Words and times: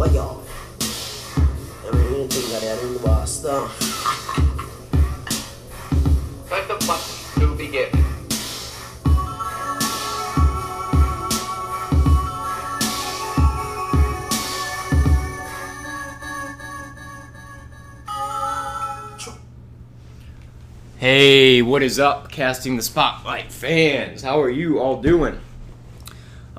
voglio. 0.00 0.42
Mi 1.92 2.26
tingare 2.26 2.78
non 2.82 2.98
basta. 3.02 3.68
Let 6.48 6.66
the 6.68 6.76
button 6.86 7.40
to 7.40 7.54
begin. 7.54 7.90
Hey, 20.96 21.62
what 21.62 21.82
is 21.82 21.98
up, 21.98 22.30
casting 22.30 22.76
the 22.76 22.82
spotlight 22.82 23.50
fans? 23.52 24.22
How 24.22 24.40
are 24.40 24.50
you 24.50 24.80
all 24.80 25.00
doing? 25.02 25.40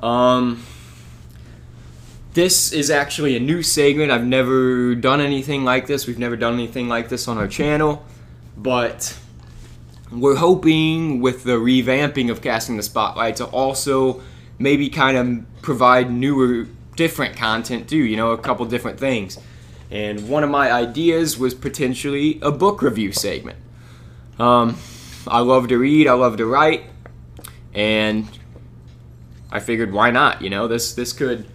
Um, 0.00 0.64
this 2.34 2.72
is 2.72 2.90
actually 2.90 3.36
a 3.36 3.40
new 3.40 3.62
segment. 3.62 4.10
I've 4.10 4.26
never 4.26 4.94
done 4.94 5.20
anything 5.20 5.64
like 5.64 5.86
this. 5.86 6.06
We've 6.06 6.18
never 6.18 6.36
done 6.36 6.54
anything 6.54 6.88
like 6.88 7.08
this 7.08 7.28
on 7.28 7.36
our 7.36 7.48
channel, 7.48 8.04
but 8.56 9.16
we're 10.10 10.36
hoping 10.36 11.20
with 11.20 11.44
the 11.44 11.52
revamping 11.52 12.30
of 12.30 12.40
casting 12.40 12.76
the 12.76 12.82
spotlight 12.82 13.36
to 13.36 13.46
also 13.46 14.22
maybe 14.58 14.88
kind 14.88 15.16
of 15.16 15.62
provide 15.62 16.10
newer, 16.10 16.66
different 16.96 17.36
content 17.36 17.88
too. 17.88 17.96
You 17.96 18.16
know, 18.16 18.32
a 18.32 18.38
couple 18.38 18.64
different 18.66 18.98
things. 18.98 19.38
And 19.90 20.26
one 20.28 20.42
of 20.42 20.48
my 20.48 20.72
ideas 20.72 21.38
was 21.38 21.52
potentially 21.52 22.38
a 22.40 22.50
book 22.50 22.80
review 22.80 23.12
segment. 23.12 23.58
Um, 24.38 24.78
I 25.26 25.40
love 25.40 25.68
to 25.68 25.76
read, 25.76 26.06
I 26.08 26.14
love 26.14 26.38
to 26.38 26.46
write, 26.46 26.84
and 27.74 28.26
I 29.50 29.60
figured 29.60 29.92
why 29.92 30.10
not? 30.10 30.40
You 30.40 30.48
know, 30.48 30.66
this 30.66 30.94
this 30.94 31.12
could 31.12 31.46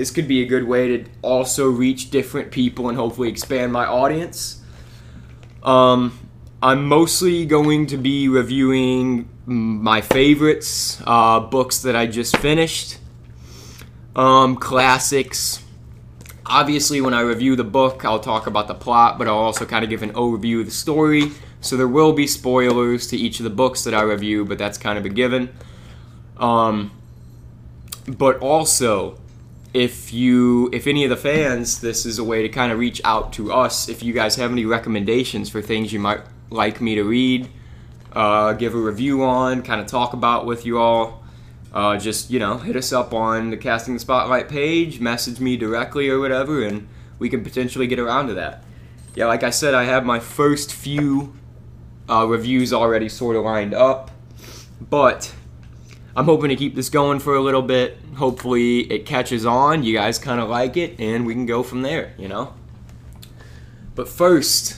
this 0.00 0.10
could 0.10 0.26
be 0.26 0.40
a 0.40 0.46
good 0.46 0.64
way 0.64 0.96
to 0.96 1.10
also 1.20 1.68
reach 1.68 2.08
different 2.08 2.50
people 2.50 2.88
and 2.88 2.96
hopefully 2.96 3.28
expand 3.28 3.70
my 3.70 3.84
audience. 3.84 4.62
Um, 5.62 6.18
I'm 6.62 6.86
mostly 6.86 7.44
going 7.44 7.84
to 7.88 7.98
be 7.98 8.26
reviewing 8.26 9.28
my 9.44 10.00
favorites, 10.00 11.02
uh, 11.06 11.40
books 11.40 11.82
that 11.82 11.96
I 11.96 12.06
just 12.06 12.34
finished, 12.38 12.96
um, 14.16 14.56
classics. 14.56 15.62
Obviously, 16.46 17.02
when 17.02 17.12
I 17.12 17.20
review 17.20 17.54
the 17.54 17.62
book, 17.62 18.02
I'll 18.02 18.20
talk 18.20 18.46
about 18.46 18.68
the 18.68 18.74
plot, 18.74 19.18
but 19.18 19.28
I'll 19.28 19.34
also 19.34 19.66
kind 19.66 19.84
of 19.84 19.90
give 19.90 20.02
an 20.02 20.14
overview 20.14 20.60
of 20.60 20.64
the 20.64 20.72
story. 20.72 21.24
So 21.60 21.76
there 21.76 21.86
will 21.86 22.14
be 22.14 22.26
spoilers 22.26 23.06
to 23.08 23.18
each 23.18 23.38
of 23.38 23.44
the 23.44 23.50
books 23.50 23.84
that 23.84 23.92
I 23.92 24.00
review, 24.00 24.46
but 24.46 24.56
that's 24.56 24.78
kind 24.78 24.96
of 24.96 25.04
a 25.04 25.10
given. 25.10 25.54
Um, 26.38 26.90
but 28.06 28.38
also, 28.38 29.19
if 29.72 30.12
you, 30.12 30.68
if 30.72 30.86
any 30.86 31.04
of 31.04 31.10
the 31.10 31.16
fans, 31.16 31.80
this 31.80 32.04
is 32.04 32.18
a 32.18 32.24
way 32.24 32.42
to 32.42 32.48
kind 32.48 32.72
of 32.72 32.78
reach 32.78 33.00
out 33.04 33.32
to 33.34 33.52
us. 33.52 33.88
If 33.88 34.02
you 34.02 34.12
guys 34.12 34.36
have 34.36 34.50
any 34.50 34.64
recommendations 34.64 35.48
for 35.48 35.62
things 35.62 35.92
you 35.92 36.00
might 36.00 36.22
like 36.50 36.80
me 36.80 36.96
to 36.96 37.04
read, 37.04 37.48
uh, 38.12 38.54
give 38.54 38.74
a 38.74 38.78
review 38.78 39.22
on, 39.22 39.62
kind 39.62 39.80
of 39.80 39.86
talk 39.86 40.12
about 40.12 40.44
with 40.44 40.66
you 40.66 40.78
all, 40.78 41.22
uh, 41.72 41.96
just 41.96 42.30
you 42.30 42.40
know, 42.40 42.58
hit 42.58 42.74
us 42.74 42.92
up 42.92 43.14
on 43.14 43.50
the 43.50 43.56
Casting 43.56 43.94
the 43.94 44.00
Spotlight 44.00 44.48
page, 44.48 44.98
message 44.98 45.38
me 45.38 45.56
directly 45.56 46.08
or 46.08 46.18
whatever, 46.18 46.64
and 46.64 46.88
we 47.20 47.28
can 47.28 47.44
potentially 47.44 47.86
get 47.86 48.00
around 48.00 48.26
to 48.26 48.34
that. 48.34 48.64
Yeah, 49.14 49.26
like 49.26 49.44
I 49.44 49.50
said, 49.50 49.74
I 49.74 49.84
have 49.84 50.04
my 50.04 50.18
first 50.18 50.72
few 50.72 51.34
uh, 52.08 52.26
reviews 52.26 52.72
already 52.72 53.08
sort 53.08 53.36
of 53.36 53.44
lined 53.44 53.74
up, 53.74 54.10
but 54.80 55.32
I'm 56.16 56.24
hoping 56.24 56.48
to 56.48 56.56
keep 56.56 56.74
this 56.74 56.88
going 56.88 57.20
for 57.20 57.36
a 57.36 57.40
little 57.40 57.62
bit. 57.62 57.98
Hopefully, 58.16 58.80
it 58.92 59.06
catches 59.06 59.46
on. 59.46 59.84
You 59.84 59.94
guys 59.94 60.18
kind 60.18 60.40
of 60.40 60.48
like 60.48 60.76
it, 60.76 60.98
and 60.98 61.24
we 61.24 61.34
can 61.34 61.46
go 61.46 61.62
from 61.62 61.82
there. 61.82 62.14
You 62.18 62.28
know. 62.28 62.54
But 63.94 64.08
first, 64.08 64.76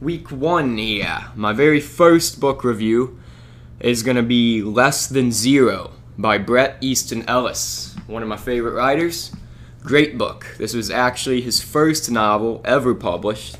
week 0.00 0.30
one 0.30 0.78
here. 0.78 1.26
My 1.36 1.52
very 1.52 1.80
first 1.80 2.40
book 2.40 2.64
review 2.64 3.20
is 3.78 4.02
going 4.02 4.16
to 4.16 4.22
be 4.22 4.62
Less 4.62 5.06
Than 5.06 5.30
Zero 5.30 5.92
by 6.18 6.38
Bret 6.38 6.76
Easton 6.80 7.26
Ellis, 7.28 7.94
one 8.06 8.22
of 8.22 8.28
my 8.28 8.36
favorite 8.36 8.74
writers. 8.74 9.32
Great 9.82 10.18
book. 10.18 10.46
This 10.58 10.74
was 10.74 10.90
actually 10.90 11.40
his 11.40 11.62
first 11.62 12.10
novel 12.10 12.60
ever 12.64 12.94
published. 12.94 13.56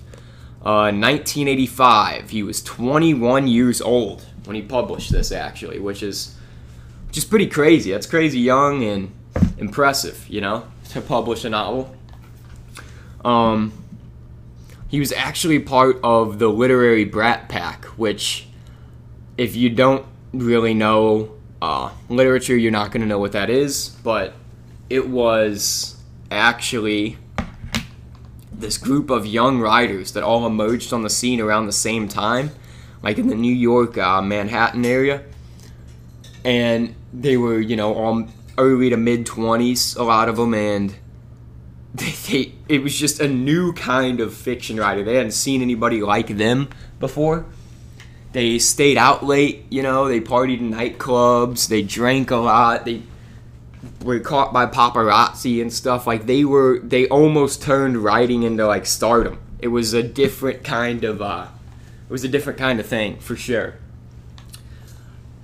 Uh, 0.63 0.93
1985. 0.93 2.31
He 2.31 2.43
was 2.43 2.63
21 2.63 3.47
years 3.49 3.81
old 3.81 4.27
when 4.45 4.57
he 4.57 4.63
published 4.63 5.11
this, 5.11 5.33
actually, 5.33 5.79
which 5.79 6.03
is 6.03 6.37
is 7.17 7.25
pretty 7.25 7.47
crazy. 7.47 7.91
That's 7.91 8.07
crazy 8.07 8.39
young 8.39 8.85
and 8.85 9.13
impressive, 9.59 10.27
you 10.29 10.41
know, 10.41 10.67
to 10.91 11.01
publish 11.01 11.45
a 11.45 11.51
novel. 11.51 11.95
Um, 13.25 13.73
he 14.89 14.99
was 14.99 15.13
actually 15.13 15.61
part 15.61 16.01
of 16.03 16.39
the 16.39 16.49
Literary 16.49 17.05
Brat 17.05 17.49
Pack, 17.49 17.85
which, 17.97 18.49
if 19.37 19.55
you 19.55 19.71
don't 19.71 20.05
really 20.33 20.75
know 20.75 21.33
uh, 21.63 21.91
literature, 22.09 22.57
you're 22.57 22.73
not 22.73 22.91
going 22.91 23.03
to 23.03 23.07
know 23.07 23.19
what 23.19 23.33
that 23.33 23.51
is, 23.51 23.91
but 24.03 24.35
it 24.89 25.09
was 25.09 26.01
actually 26.31 27.19
this 28.53 28.79
group 28.79 29.11
of 29.11 29.27
young 29.27 29.61
writers 29.61 30.13
that 30.13 30.23
all 30.23 30.47
emerged 30.47 30.93
on 30.93 31.03
the 31.03 31.11
scene 31.11 31.41
around 31.41 31.67
the 31.67 31.73
same 31.73 32.09
time, 32.09 32.51
like 33.03 33.19
in 33.19 33.29
the 33.29 33.35
New 33.35 33.55
York, 33.55 33.97
uh, 33.97 34.21
Manhattan 34.21 34.85
area. 34.85 35.23
And 36.45 36.95
they 37.13 37.37
were, 37.37 37.61
you 37.61 37.77
know, 37.77 37.95
all 37.95 38.29
early 38.59 38.91
to 38.91 38.97
mid 38.97 39.27
20s, 39.27 39.99
a 39.99 40.03
lot 40.03 40.29
of 40.29 40.37
them, 40.37 40.55
and 40.55 40.95
they, 41.95 42.11
they, 42.11 42.55
it 42.69 42.83
was 42.83 42.97
just 42.97 43.21
a 43.21 43.29
new 43.29 43.73
kind 43.73 44.21
of 44.21 44.35
fiction 44.35 44.77
writer. 44.77 45.03
They 45.03 45.17
hadn't 45.17 45.33
seen 45.33 45.63
anybody 45.63 46.03
like 46.03 46.29
them 46.29 46.69
before. 46.99 47.47
They 48.33 48.59
stayed 48.61 48.97
out 48.97 49.25
late, 49.25 49.65
you 49.71 49.83
know, 49.83 50.07
they 50.07 50.21
partied 50.21 50.61
in 50.61 50.73
nightclubs, 50.73 51.67
they 51.67 51.83
drank 51.83 52.31
a 52.31 52.37
lot, 52.37 52.85
they 52.85 53.03
were 54.05 54.21
caught 54.21 54.53
by 54.53 54.67
paparazzi 54.67 55.61
and 55.61 55.73
stuff. 55.73 56.07
Like 56.07 56.27
they 56.27 56.45
were, 56.45 56.79
they 56.79 57.09
almost 57.09 57.61
turned 57.61 57.97
writing 57.97 58.45
into 58.45 58.67
like 58.69 58.87
stardom. 58.87 59.41
It 59.59 59.69
was 59.69 59.95
a 59.95 60.03
different 60.03 60.63
kind 60.63 61.03
of, 61.03 61.21
uh, 61.21 61.49
it 62.09 62.13
was 62.13 62.23
a 62.23 62.29
different 62.29 62.59
kind 62.59 62.79
of 62.79 62.87
thing 62.87 63.19
for 63.19 63.35
sure. 63.35 63.75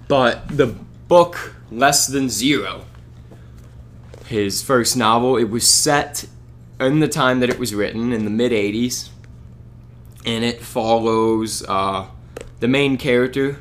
But 0.07 0.47
the 0.49 0.77
book 1.09 1.55
Less 1.71 2.07
Than 2.07 2.29
Zero, 2.29 2.85
his 4.27 4.63
first 4.63 4.97
novel, 4.97 5.37
it 5.37 5.51
was 5.51 5.67
set 5.67 6.27
in 6.81 7.01
the 7.01 7.09
time 7.09 7.41
that 7.41 7.49
it 7.49 7.59
was 7.59 7.75
written 7.75 8.13
in 8.13 8.25
the 8.25 8.31
mid 8.31 8.53
80s, 8.53 9.11
and 10.25 10.45
it 10.45 10.61
follows 10.61 11.65
uh, 11.69 12.07
the 12.61 12.69
main 12.69 12.97
character, 12.97 13.59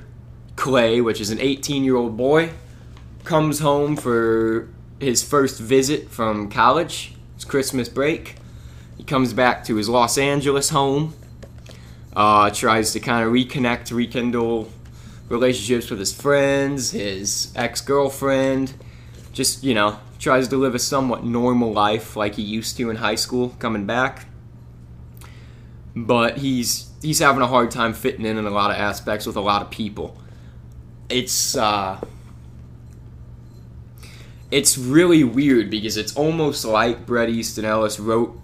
Clay, 0.55 1.01
which 1.01 1.21
is 1.21 1.29
an 1.29 1.39
18 1.39 1.83
year 1.83 1.95
old 1.95 2.17
boy, 2.17 2.51
comes 3.23 3.59
home 3.59 3.95
for 3.95 4.67
his 4.99 5.23
first 5.23 5.59
visit 5.59 6.09
from 6.09 6.49
college. 6.49 7.13
It's 7.35 7.45
Christmas 7.45 7.89
break. 7.89 8.37
He 8.97 9.03
comes 9.03 9.33
back 9.33 9.63
to 9.65 9.75
his 9.75 9.89
Los 9.89 10.17
Angeles 10.17 10.69
home, 10.69 11.13
uh, 12.15 12.49
tries 12.49 12.93
to 12.93 12.99
kind 12.99 13.27
of 13.27 13.33
reconnect, 13.33 13.91
rekindle 13.91 14.71
relationships 15.29 15.89
with 15.89 15.99
his 15.99 16.13
friends, 16.13 16.91
his 16.91 17.51
ex 17.55 17.81
girlfriend, 17.81 18.73
just, 19.33 19.63
you 19.63 19.73
know, 19.73 19.99
tries 20.19 20.47
to 20.47 20.57
live 20.57 20.75
a 20.75 20.79
somewhat 20.79 21.23
normal 21.23 21.71
life 21.71 22.15
like 22.15 22.35
he 22.35 22.41
used 22.41 22.77
to 22.77 22.89
in 22.89 22.97
high 22.97 23.15
school 23.15 23.49
coming 23.59 23.85
back. 23.85 24.27
But 25.95 26.37
he's 26.39 26.91
he's 27.01 27.19
having 27.19 27.41
a 27.41 27.47
hard 27.47 27.71
time 27.71 27.93
fitting 27.93 28.25
in 28.25 28.37
in 28.37 28.45
a 28.45 28.49
lot 28.49 28.71
of 28.71 28.77
aspects 28.77 29.25
with 29.25 29.35
a 29.35 29.41
lot 29.41 29.61
of 29.61 29.69
people. 29.69 30.17
It's 31.09 31.55
uh 31.55 32.01
it's 34.51 34.77
really 34.77 35.23
weird 35.23 35.69
because 35.69 35.97
it's 35.97 36.15
almost 36.15 36.65
like 36.65 37.05
Bret 37.05 37.29
Easton 37.29 37.65
Ellis 37.65 37.99
wrote 37.99 38.39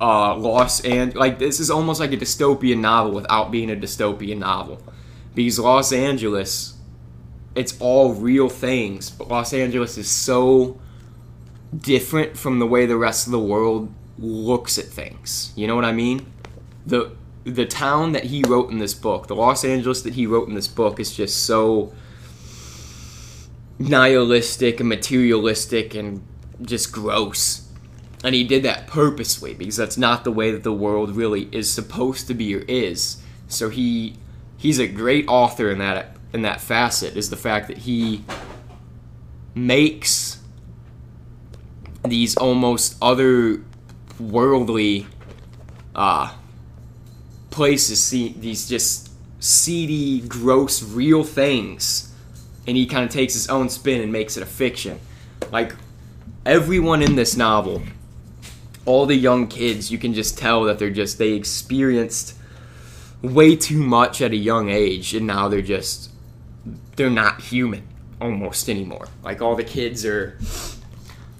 uh, 0.00 0.36
Los 0.36 0.80
and 0.80 1.14
like 1.14 1.38
this 1.38 1.60
is 1.60 1.70
almost 1.70 2.00
like 2.00 2.12
a 2.12 2.16
dystopian 2.16 2.78
novel 2.80 3.12
without 3.12 3.50
being 3.50 3.70
a 3.70 3.76
dystopian 3.76 4.38
novel 4.38 4.82
because 5.34 5.58
Los 5.58 5.92
Angeles 5.92 6.74
it's 7.54 7.78
all 7.80 8.14
real 8.14 8.48
things 8.48 9.10
but 9.10 9.28
Los 9.28 9.52
Angeles 9.52 9.98
is 9.98 10.08
so 10.08 10.80
different 11.76 12.36
from 12.36 12.58
the 12.58 12.66
way 12.66 12.86
the 12.86 12.96
rest 12.96 13.26
of 13.26 13.32
the 13.32 13.38
world 13.38 13.92
looks 14.18 14.78
at 14.78 14.84
things 14.84 15.52
you 15.56 15.66
know 15.66 15.74
what 15.74 15.84
I 15.84 15.92
mean 15.92 16.26
the 16.86 17.12
the 17.44 17.66
town 17.66 18.12
that 18.12 18.24
he 18.24 18.42
wrote 18.46 18.70
in 18.70 18.78
this 18.78 18.94
book 18.94 19.26
the 19.26 19.34
Los 19.34 19.64
Angeles 19.64 20.02
that 20.02 20.14
he 20.14 20.26
wrote 20.26 20.48
in 20.48 20.54
this 20.54 20.68
book 20.68 21.00
is 21.00 21.14
just 21.14 21.44
so 21.44 21.92
nihilistic 23.88 24.80
and 24.80 24.88
materialistic 24.88 25.94
and 25.94 26.22
just 26.60 26.92
gross. 26.92 27.68
And 28.24 28.34
he 28.34 28.44
did 28.44 28.62
that 28.62 28.86
purposely 28.86 29.54
because 29.54 29.76
that's 29.76 29.98
not 29.98 30.24
the 30.24 30.30
way 30.30 30.50
that 30.52 30.62
the 30.62 30.72
world 30.72 31.16
really 31.16 31.48
is 31.52 31.72
supposed 31.72 32.26
to 32.28 32.34
be 32.34 32.54
or 32.54 32.60
is. 32.60 33.20
So 33.48 33.68
he 33.68 34.16
he's 34.62 34.78
a 34.78 34.86
great 34.86 35.26
author 35.26 35.72
in 35.72 35.78
that 35.78 36.16
in 36.32 36.42
that 36.42 36.60
facet 36.60 37.16
is 37.16 37.30
the 37.30 37.36
fact 37.36 37.66
that 37.66 37.78
he 37.78 38.22
makes 39.56 40.40
these 42.04 42.36
almost 42.36 42.98
otherworldly 43.00 45.06
uh, 45.94 46.34
places, 47.50 48.02
see 48.02 48.34
these 48.38 48.66
just 48.68 49.10
seedy, 49.40 50.20
gross, 50.20 50.82
real 50.82 51.22
things, 51.24 52.14
and 52.66 52.76
he 52.76 52.86
kind 52.86 53.04
of 53.04 53.10
takes 53.10 53.34
his 53.34 53.48
own 53.48 53.68
spin 53.68 54.00
and 54.00 54.12
makes 54.12 54.36
it 54.36 54.44
a 54.44 54.46
fiction. 54.46 55.00
Like 55.50 55.74
everyone 56.46 57.02
in 57.02 57.16
this 57.16 57.36
novel, 57.36 57.82
all 58.86 59.06
the 59.06 59.16
young 59.16 59.48
kids, 59.48 59.90
you 59.90 59.98
can 59.98 60.14
just 60.14 60.38
tell 60.38 60.62
that 60.64 60.78
they're 60.78 60.88
just 60.88 61.18
they 61.18 61.32
experienced 61.32 62.36
way 63.22 63.56
too 63.56 63.82
much 63.82 64.20
at 64.20 64.32
a 64.32 64.36
young 64.36 64.68
age, 64.68 65.14
and 65.14 65.26
now 65.26 65.48
they're 65.48 65.62
just 65.62 66.10
they're 66.96 67.10
not 67.10 67.40
human 67.40 67.86
almost 68.20 68.68
anymore. 68.68 69.08
Like 69.22 69.40
all 69.40 69.56
the 69.56 69.64
kids 69.64 70.04
are 70.04 70.38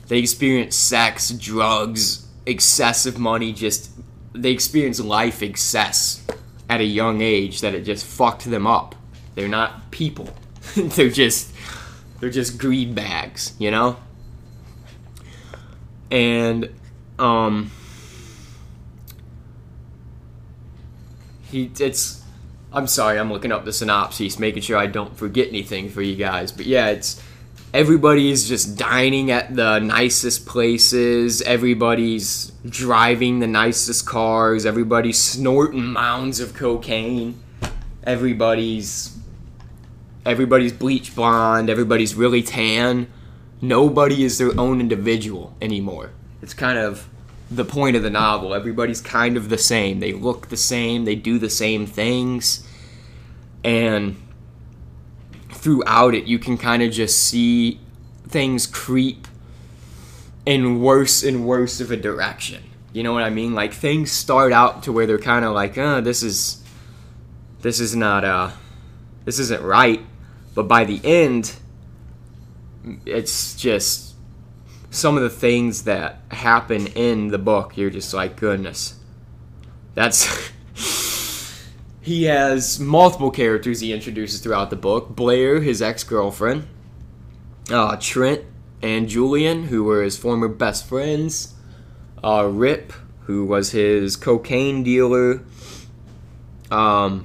they 0.08 0.19
experience 0.19 0.76
sex, 0.76 1.31
drugs, 1.31 2.26
excessive 2.46 3.19
money, 3.19 3.52
just 3.52 3.90
they 4.34 4.50
experience 4.50 5.00
life 5.00 5.43
excess 5.43 6.25
at 6.69 6.81
a 6.81 6.84
young 6.84 7.20
age 7.20 7.61
that 7.61 7.75
it 7.75 7.82
just 7.82 8.05
fucked 8.05 8.44
them 8.44 8.67
up. 8.67 8.94
They're 9.34 9.49
not 9.49 9.90
people. 9.90 10.29
they're 10.76 11.11
just 11.11 11.52
they're 12.20 12.31
just 12.31 12.58
greed 12.58 12.94
bags, 12.94 13.55
you 13.58 13.70
know? 13.70 13.96
And 16.11 16.70
um 17.19 17.70
he 21.52 21.70
it's 21.78 22.22
I'm 22.72 22.87
sorry, 22.87 23.19
I'm 23.19 23.31
looking 23.31 23.52
up 23.52 23.64
the 23.64 23.72
synopsis, 23.72 24.38
making 24.38 24.62
sure 24.62 24.78
I 24.78 24.87
don't 24.87 25.16
forget 25.16 25.49
anything 25.49 25.90
for 25.90 26.00
you 26.00 26.16
guys. 26.16 26.50
But 26.50 26.64
yeah, 26.64 26.88
it's 26.88 27.22
everybody's 27.75 28.49
just 28.49 28.78
dining 28.78 29.31
at 29.31 29.54
the 29.54 29.78
nicest 29.78 30.46
places, 30.46 31.43
everybody's 31.43 32.50
driving 32.66 33.40
the 33.40 33.46
nicest 33.46 34.06
cars, 34.06 34.64
everybody's 34.64 35.19
snorting 35.19 35.84
mounds 35.84 36.40
of 36.40 36.54
cocaine, 36.54 37.38
everybody's 38.05 39.19
everybody's 40.25 40.72
bleach 40.72 41.14
blonde, 41.14 41.69
everybody's 41.69 42.14
really 42.14 42.43
tan. 42.43 43.06
Nobody 43.60 44.25
is 44.25 44.38
their 44.38 44.58
own 44.58 44.81
individual 44.81 45.55
anymore. 45.60 46.10
It's 46.40 46.55
kind 46.55 46.78
of 46.78 47.08
the 47.56 47.64
point 47.64 47.96
of 47.96 48.02
the 48.02 48.10
novel. 48.10 48.54
Everybody's 48.54 49.00
kind 49.00 49.37
of 49.37 49.49
the 49.49 49.58
same. 49.58 50.00
They 50.00 50.12
look 50.12 50.49
the 50.49 50.56
same, 50.56 51.04
they 51.04 51.14
do 51.14 51.38
the 51.38 51.50
same 51.50 51.87
things. 51.87 52.66
And 53.64 54.16
throughout 55.50 56.14
it, 56.14 56.25
you 56.25 56.38
can 56.38 56.58
kind 56.58 56.82
of 56.82 56.90
just 56.93 57.22
see 57.22 57.81
things 58.26 58.66
creep 58.66 59.28
in 60.44 60.81
worse 60.81 61.22
and 61.22 61.46
worse 61.46 61.81
of 61.81 61.90
a 61.90 61.96
direction. 61.96 62.64
You 62.93 63.02
know 63.02 63.12
what 63.12 63.22
I 63.22 63.31
mean? 63.31 63.55
Like 63.55 63.72
things 63.72 64.10
start 64.10 64.52
out 64.52 64.82
to 64.84 64.93
where 64.93 65.06
they're 65.06 65.19
kind 65.19 65.44
of 65.44 65.52
like, 65.55 65.78
"Uh, 65.78 66.00
this 66.00 66.22
is 66.22 66.62
this 67.60 67.81
is 67.81 67.94
not 67.94 68.25
uh 68.25 68.50
this 69.25 69.38
isn't 69.38 69.62
right." 69.62 70.05
But 70.55 70.69
by 70.69 70.84
the 70.84 71.00
end, 71.05 71.55
it's 73.06 73.55
just 73.55 74.12
some 74.93 75.17
of 75.17 75.23
the 75.23 75.31
things 75.31 75.85
that 75.85 76.21
happen 76.31 76.87
in 76.89 77.29
the 77.29 77.39
book, 77.39 77.77
you're 77.77 77.91
just 77.91 78.12
like, 78.12 78.37
"Goodness." 78.37 79.00
That's 79.94 80.50
he 82.00 82.25
has 82.25 82.79
multiple 82.79 83.31
characters 83.31 83.81
he 83.81 83.93
introduces 83.93 84.41
throughout 84.41 84.71
the 84.71 84.77
book 84.77 85.17
Blair, 85.17 85.61
his 85.61 85.81
ex 85.83 86.05
girlfriend, 86.05 86.69
uh, 87.71 87.97
Trent 87.99 88.43
and 88.83 89.09
Julian, 89.09 89.65
who 89.65 89.83
were 89.85 90.03
his 90.03 90.19
former 90.19 90.49
best 90.49 90.87
friends, 90.87 91.55
uh, 92.23 92.47
Rip, 92.50 92.93
who 93.23 93.47
was 93.47 93.71
his 93.71 94.17
cocaine 94.17 94.83
dealer. 94.83 95.43
Um, 96.71 97.25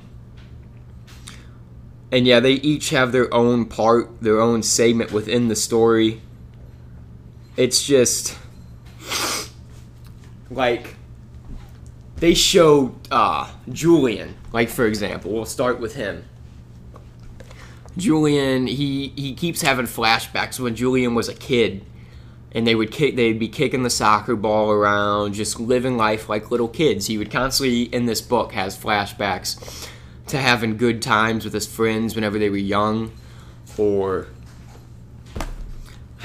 and 2.11 2.25
yeah, 2.25 2.39
they 2.39 2.53
each 2.53 2.91
have 2.91 3.11
their 3.11 3.33
own 3.33 3.65
part, 3.65 4.21
their 4.21 4.39
own 4.39 4.63
segment 4.63 5.11
within 5.11 5.49
the 5.49 5.55
story. 5.55 6.21
It's 7.57 7.83
just 7.83 8.37
like 10.51 10.95
they 12.17 12.35
show 12.35 12.95
uh, 13.09 13.51
Julian, 13.69 14.35
like 14.53 14.69
for 14.69 14.85
example, 14.85 15.31
we'll 15.31 15.45
start 15.45 15.79
with 15.79 15.95
him. 15.95 16.25
Julian, 17.97 18.67
he 18.67 19.11
he 19.15 19.33
keeps 19.33 19.61
having 19.61 19.87
flashbacks 19.87 20.59
when 20.59 20.75
Julian 20.75 21.15
was 21.15 21.27
a 21.29 21.33
kid, 21.33 21.83
and 22.51 22.67
they 22.67 22.75
would 22.75 22.91
kick, 22.91 23.15
they'd 23.15 23.39
be 23.39 23.47
kicking 23.47 23.81
the 23.81 23.89
soccer 23.89 24.35
ball 24.35 24.69
around, 24.69 25.33
just 25.33 25.59
living 25.59 25.97
life 25.97 26.29
like 26.29 26.51
little 26.51 26.67
kids. 26.67 27.07
He 27.07 27.17
would 27.17 27.31
constantly 27.31 27.83
in 27.83 28.05
this 28.05 28.21
book 28.21 28.51
has 28.51 28.77
flashbacks 28.77 29.89
to 30.27 30.37
having 30.37 30.77
good 30.77 31.01
times 31.01 31.43
with 31.43 31.53
his 31.53 31.65
friends 31.65 32.13
whenever 32.13 32.37
they 32.37 32.51
were 32.51 32.57
young, 32.57 33.13
or 33.79 34.27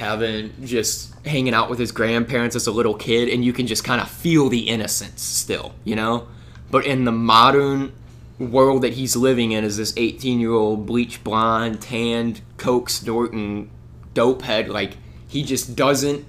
having 0.03 0.53
just 0.65 1.15
hanging 1.25 1.55
out 1.55 1.71
with 1.71 1.79
his 1.79 1.93
grandparents 1.93 2.57
as 2.57 2.67
a 2.67 2.73
little 2.73 2.95
kid 2.95 3.29
and 3.29 3.45
you 3.45 3.53
can 3.53 3.69
just 3.69 3.85
kind 3.85 4.01
of 4.01 4.11
feel 4.11 4.49
the 4.49 4.69
innocence 4.69 5.23
still 5.23 5.75
you 5.85 5.95
know? 5.95 6.27
But 6.71 6.87
in 6.87 7.05
the 7.05 7.13
modern 7.13 7.93
world 8.39 8.83
that 8.83 8.95
he's 8.95 9.15
living 9.15 9.53
in 9.53 9.63
as 9.63 9.77
this 9.77 9.95
18 9.97 10.41
year 10.41 10.53
old 10.53 10.87
bleach 10.87 11.23
blonde 11.23 11.81
tanned 11.81 12.41
coke 12.57 12.91
snorting 12.91 13.71
dope 14.15 14.43
head 14.43 14.69
like 14.69 14.97
he 15.29 15.45
just 15.45 15.77
doesn't 15.77 16.25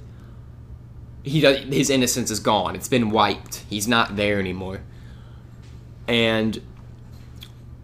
he 1.23 1.41
does 1.41 1.59
his 1.63 1.89
innocence 1.89 2.29
is 2.29 2.39
gone. 2.39 2.75
It's 2.75 2.89
been 2.89 3.09
wiped. 3.09 3.63
He's 3.69 3.87
not 3.87 4.17
there 4.17 4.39
anymore. 4.39 4.81
And 6.07 6.61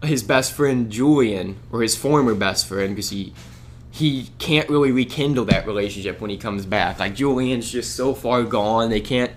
his 0.02 0.22
best 0.22 0.52
friend 0.52 0.90
julian 0.90 1.58
or 1.72 1.82
his 1.82 1.96
former 1.96 2.34
best 2.34 2.66
friend 2.66 2.94
because 2.94 3.10
he 3.10 3.34
he 4.00 4.30
can't 4.38 4.68
really 4.70 4.90
rekindle 4.90 5.44
that 5.44 5.66
relationship 5.66 6.20
when 6.20 6.30
he 6.30 6.38
comes 6.38 6.64
back. 6.64 6.98
Like 6.98 7.14
Julian's 7.14 7.70
just 7.70 7.94
so 7.94 8.14
far 8.14 8.42
gone, 8.42 8.88
they 8.88 9.00
can't 9.00 9.32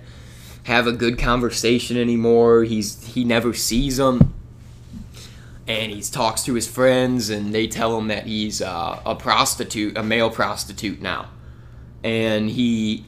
have 0.64 0.88
a 0.88 0.94
good 0.94 1.20
conversation 1.20 1.98
anymore. 1.98 2.64
He's 2.64 3.06
he 3.06 3.26
never 3.26 3.54
sees 3.54 3.98
them, 3.98 4.34
and 5.68 5.92
he 5.92 6.02
talks 6.02 6.44
to 6.46 6.54
his 6.54 6.66
friends, 6.68 7.30
and 7.30 7.54
they 7.54 7.68
tell 7.68 7.98
him 7.98 8.08
that 8.08 8.26
he's 8.26 8.62
uh, 8.62 9.02
a 9.06 9.16
prostitute, 9.16 9.98
a 9.98 10.04
male 10.04 10.30
prostitute 10.30 11.02
now, 11.02 11.30
and 12.02 12.50
he 12.50 13.06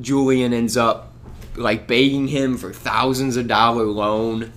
Julian 0.00 0.54
ends 0.54 0.76
up 0.76 1.12
like 1.54 1.86
begging 1.86 2.28
him 2.28 2.56
for 2.56 2.72
thousands 2.72 3.36
of 3.36 3.46
dollar 3.46 3.84
loan, 3.84 4.52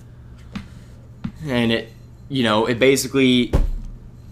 and 1.44 1.72
it 1.72 1.92
you 2.30 2.42
know 2.42 2.64
it 2.64 2.78
basically 2.78 3.52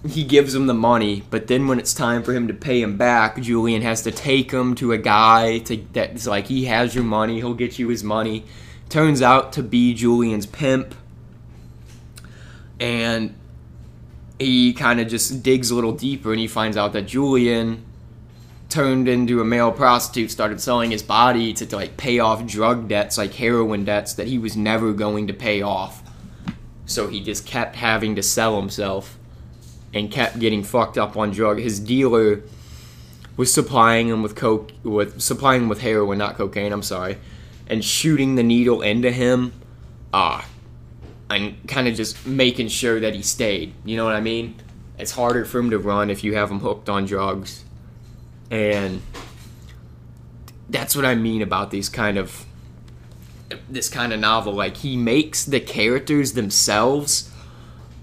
he 0.08 0.24
gives 0.24 0.54
him 0.54 0.66
the 0.66 0.74
money, 0.74 1.22
but 1.28 1.46
then 1.46 1.68
when 1.68 1.78
it's 1.78 1.92
time 1.92 2.22
for 2.22 2.32
him 2.32 2.48
to 2.48 2.54
pay 2.54 2.80
him 2.80 2.96
back, 2.96 3.40
Julian 3.40 3.82
has 3.82 4.02
to 4.02 4.10
take 4.10 4.50
him 4.50 4.74
to 4.76 4.92
a 4.92 4.98
guy 4.98 5.58
to 5.58 5.76
that's 5.92 6.26
like 6.26 6.46
he 6.46 6.64
has 6.64 6.94
your 6.94 7.04
money, 7.04 7.36
he'll 7.36 7.54
get 7.54 7.78
you 7.78 7.88
his 7.88 8.02
money. 8.02 8.44
Turns 8.88 9.20
out 9.20 9.52
to 9.54 9.62
be 9.62 9.92
Julian's 9.92 10.46
pimp. 10.46 10.94
And 12.80 13.34
he 14.38 14.72
kind 14.72 15.00
of 15.00 15.08
just 15.08 15.42
digs 15.42 15.70
a 15.70 15.74
little 15.74 15.92
deeper 15.92 16.30
and 16.30 16.40
he 16.40 16.48
finds 16.48 16.78
out 16.78 16.94
that 16.94 17.02
Julian 17.02 17.84
turned 18.70 19.06
into 19.06 19.42
a 19.42 19.44
male 19.44 19.70
prostitute, 19.70 20.30
started 20.30 20.62
selling 20.62 20.92
his 20.92 21.02
body 21.02 21.52
to, 21.52 21.66
to 21.66 21.76
like 21.76 21.98
pay 21.98 22.20
off 22.20 22.46
drug 22.46 22.88
debts, 22.88 23.18
like 23.18 23.34
heroin 23.34 23.84
debts 23.84 24.14
that 24.14 24.28
he 24.28 24.38
was 24.38 24.56
never 24.56 24.94
going 24.94 25.26
to 25.26 25.34
pay 25.34 25.60
off. 25.60 26.02
So 26.86 27.08
he 27.08 27.22
just 27.22 27.44
kept 27.44 27.76
having 27.76 28.16
to 28.16 28.22
sell 28.22 28.58
himself 28.58 29.18
and 29.92 30.10
kept 30.10 30.38
getting 30.38 30.62
fucked 30.62 30.96
up 30.96 31.16
on 31.16 31.30
drug. 31.30 31.58
His 31.58 31.80
dealer 31.80 32.42
was 33.36 33.52
supplying 33.52 34.08
him 34.08 34.22
with 34.22 34.36
coke, 34.36 34.70
with 34.82 35.20
supplying 35.20 35.62
him 35.62 35.68
with 35.68 35.80
heroin, 35.80 36.18
not 36.18 36.36
cocaine. 36.36 36.72
I'm 36.72 36.82
sorry, 36.82 37.18
and 37.66 37.84
shooting 37.84 38.34
the 38.34 38.42
needle 38.42 38.82
into 38.82 39.10
him, 39.10 39.52
ah, 40.12 40.46
and 41.28 41.56
kind 41.66 41.88
of 41.88 41.94
just 41.94 42.26
making 42.26 42.68
sure 42.68 43.00
that 43.00 43.14
he 43.14 43.22
stayed. 43.22 43.74
You 43.84 43.96
know 43.96 44.04
what 44.04 44.14
I 44.14 44.20
mean? 44.20 44.56
It's 44.98 45.12
harder 45.12 45.44
for 45.44 45.58
him 45.58 45.70
to 45.70 45.78
run 45.78 46.10
if 46.10 46.22
you 46.22 46.34
have 46.34 46.50
him 46.50 46.60
hooked 46.60 46.88
on 46.88 47.06
drugs, 47.06 47.64
and 48.50 49.00
that's 50.68 50.94
what 50.94 51.04
I 51.04 51.14
mean 51.14 51.42
about 51.42 51.70
these 51.70 51.88
kind 51.88 52.18
of 52.18 52.44
this 53.68 53.88
kind 53.88 54.12
of 54.12 54.20
novel. 54.20 54.52
Like 54.52 54.78
he 54.78 54.96
makes 54.96 55.44
the 55.44 55.60
characters 55.60 56.34
themselves 56.34 57.29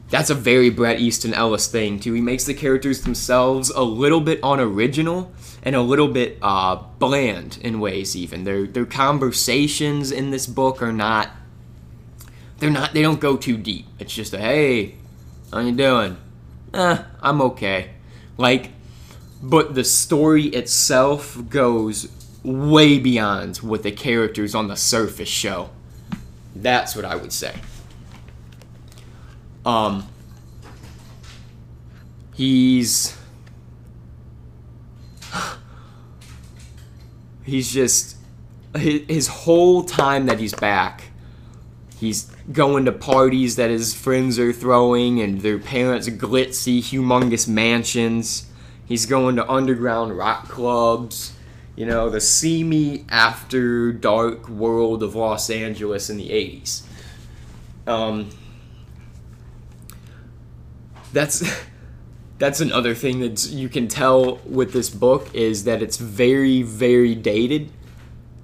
that's 0.09 0.29
a 0.29 0.35
very 0.35 0.69
Bret 0.69 0.99
Easton 0.99 1.33
Ellis 1.33 1.67
thing 1.67 1.99
too. 1.99 2.13
He 2.13 2.21
makes 2.21 2.45
the 2.45 2.53
characters 2.53 3.01
themselves 3.01 3.69
a 3.69 3.83
little 3.83 4.21
bit 4.21 4.39
unoriginal 4.41 5.31
and 5.63 5.75
a 5.75 5.81
little 5.81 6.07
bit 6.07 6.37
uh, 6.41 6.77
bland 6.97 7.59
in 7.61 7.79
ways. 7.79 8.15
Even 8.15 8.43
their 8.45 8.65
their 8.65 8.85
conversations 8.85 10.11
in 10.11 10.31
this 10.31 10.47
book 10.47 10.81
are 10.81 10.93
not. 10.93 11.31
They're 12.59 12.69
not. 12.69 12.93
They 12.93 13.01
don't 13.01 13.19
go 13.19 13.35
too 13.35 13.57
deep. 13.57 13.85
It's 13.99 14.13
just 14.13 14.33
a 14.33 14.39
hey, 14.39 14.95
how 15.51 15.59
you 15.59 15.73
doing? 15.73 16.17
Eh, 16.73 17.03
I'm 17.21 17.41
okay. 17.41 17.91
Like, 18.37 18.71
but 19.41 19.75
the 19.75 19.83
story 19.83 20.45
itself 20.45 21.37
goes 21.49 22.07
way 22.43 22.97
beyond 22.97 23.57
what 23.57 23.83
the 23.83 23.91
characters 23.91 24.55
on 24.55 24.67
the 24.67 24.75
surface 24.75 25.27
show. 25.27 25.69
That's 26.55 26.95
what 26.95 27.03
I 27.03 27.15
would 27.15 27.33
say. 27.33 27.55
Um, 29.67 30.07
he's 32.33 33.17
he's 37.43 37.71
just 37.71 38.15
his, 38.77 39.27
whole 39.27 39.83
time 39.83 40.25
that 40.27 40.39
he's 40.39 40.53
back 40.53 41.03
he's 42.00 42.31
going 42.51 42.86
to 42.86 42.93
parties 42.93 43.57
that 43.57 43.69
his 43.69 43.93
friends 43.93 44.39
are 44.39 44.53
throwing 44.53 45.19
and 45.19 45.41
their 45.41 45.59
parents 45.59 46.07
glitzy 46.07 46.79
humongous 46.79 47.47
mansions. 47.47 48.50
He's 48.86 49.05
going 49.05 49.36
to 49.36 49.50
underground 49.51 50.17
rock 50.17 50.47
clubs 50.47 51.33
you 51.75 51.86
know 51.86 52.09
the 52.09 52.21
seamy 52.21 53.05
after 53.09 53.91
dark 53.91 54.47
world 54.50 55.03
of 55.03 55.13
los 55.13 55.50
angeles 55.50 56.09
in 56.09 56.17
the 56.17 56.29
80s 56.29 56.83
um, 57.86 58.29
that's 61.17 61.43
that's 62.38 62.62
another 62.62 62.93
thing 62.93 63.19
that 63.21 63.50
you 63.50 63.67
can 63.67 63.88
tell 63.88 64.36
with 64.45 64.71
this 64.71 64.89
book 64.89 65.33
is 65.33 65.63
that 65.63 65.81
it's 65.81 65.97
very 65.97 66.62
very 66.62 67.15
dated. 67.15 67.71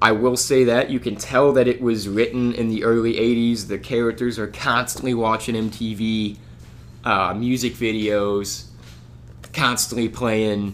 I 0.01 0.11
will 0.11 0.35
say 0.35 0.65
that. 0.65 0.89
You 0.89 0.99
can 0.99 1.15
tell 1.15 1.53
that 1.53 1.67
it 1.67 1.81
was 1.81 2.09
written 2.09 2.53
in 2.53 2.67
the 2.67 2.83
early 2.83 3.13
80s 3.13 3.67
the 3.67 3.77
characters 3.77 4.39
are 4.39 4.47
constantly 4.47 5.13
watching 5.13 5.55
mtv 5.55 6.37
uh, 7.05 7.33
music 7.35 7.73
videos 7.73 8.65
constantly 9.53 10.09
playing 10.09 10.73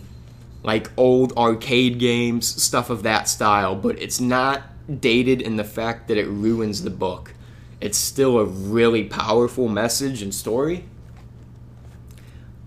like 0.63 0.89
old 0.95 1.35
arcade 1.37 1.99
games 1.99 2.47
stuff 2.61 2.89
of 2.89 3.03
that 3.03 3.27
style. 3.27 3.75
But 3.75 4.01
it's 4.01 4.21
not 4.21 4.63
dated 5.01 5.41
in 5.41 5.57
the 5.57 5.63
fact 5.63 6.07
that 6.07 6.17
it 6.17 6.27
ruins 6.27 6.83
the 6.83 6.89
book. 6.89 7.33
It's 7.81 7.97
still 7.97 8.39
a 8.39 8.45
really 8.45 9.03
powerful 9.03 9.67
message 9.67 10.21
and 10.21 10.33
story 10.33 10.85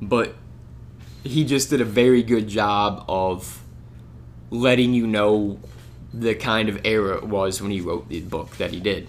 but 0.02 0.34
he 1.22 1.44
just 1.44 1.70
did 1.70 1.80
a 1.80 1.84
very 1.84 2.24
good 2.24 2.48
job 2.48 3.04
of 3.08 3.62
letting 4.50 4.92
you 4.92 5.06
know 5.06 5.60
the 6.12 6.34
kind 6.34 6.68
of 6.68 6.84
era 6.84 7.16
it 7.16 7.24
was 7.24 7.62
when 7.62 7.70
he 7.70 7.80
wrote 7.80 8.08
the 8.08 8.20
book 8.20 8.56
that 8.56 8.72
he 8.72 8.80
did. 8.80 9.08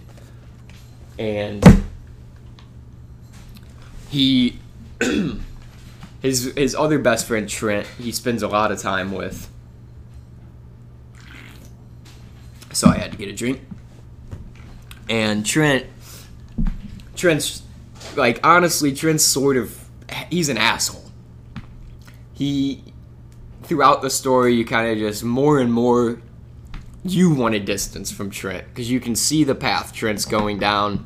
And 1.17 1.63
he 4.09 4.59
his 6.21 6.53
his 6.55 6.75
other 6.75 6.99
best 6.99 7.25
friend 7.25 7.49
Trent, 7.49 7.87
he 7.97 8.11
spends 8.11 8.43
a 8.43 8.47
lot 8.47 8.71
of 8.71 8.79
time 8.79 9.11
with. 9.11 9.49
So 12.71 12.87
I 12.87 12.97
had 12.97 13.11
to 13.11 13.17
get 13.17 13.29
a 13.29 13.33
drink. 13.33 13.61
And 15.09 15.43
Trent 15.43 15.87
Trent's 17.15 17.63
like 18.15 18.39
honestly 18.43 18.93
Trent's 18.93 19.23
sort 19.23 19.57
of 19.57 19.82
he's 20.33 20.49
an 20.49 20.57
asshole 20.57 21.11
he 22.33 22.83
throughout 23.63 24.01
the 24.01 24.09
story 24.09 24.53
you 24.53 24.65
kind 24.65 24.91
of 24.91 24.97
just 24.97 25.23
more 25.23 25.59
and 25.59 25.71
more 25.71 26.19
you 27.03 27.33
want 27.33 27.53
a 27.53 27.59
distance 27.59 28.11
from 28.11 28.29
Trent 28.29 28.65
because 28.69 28.89
you 28.89 28.99
can 28.99 29.15
see 29.15 29.43
the 29.43 29.55
path 29.55 29.93
Trent's 29.93 30.25
going 30.25 30.57
down. 30.59 31.05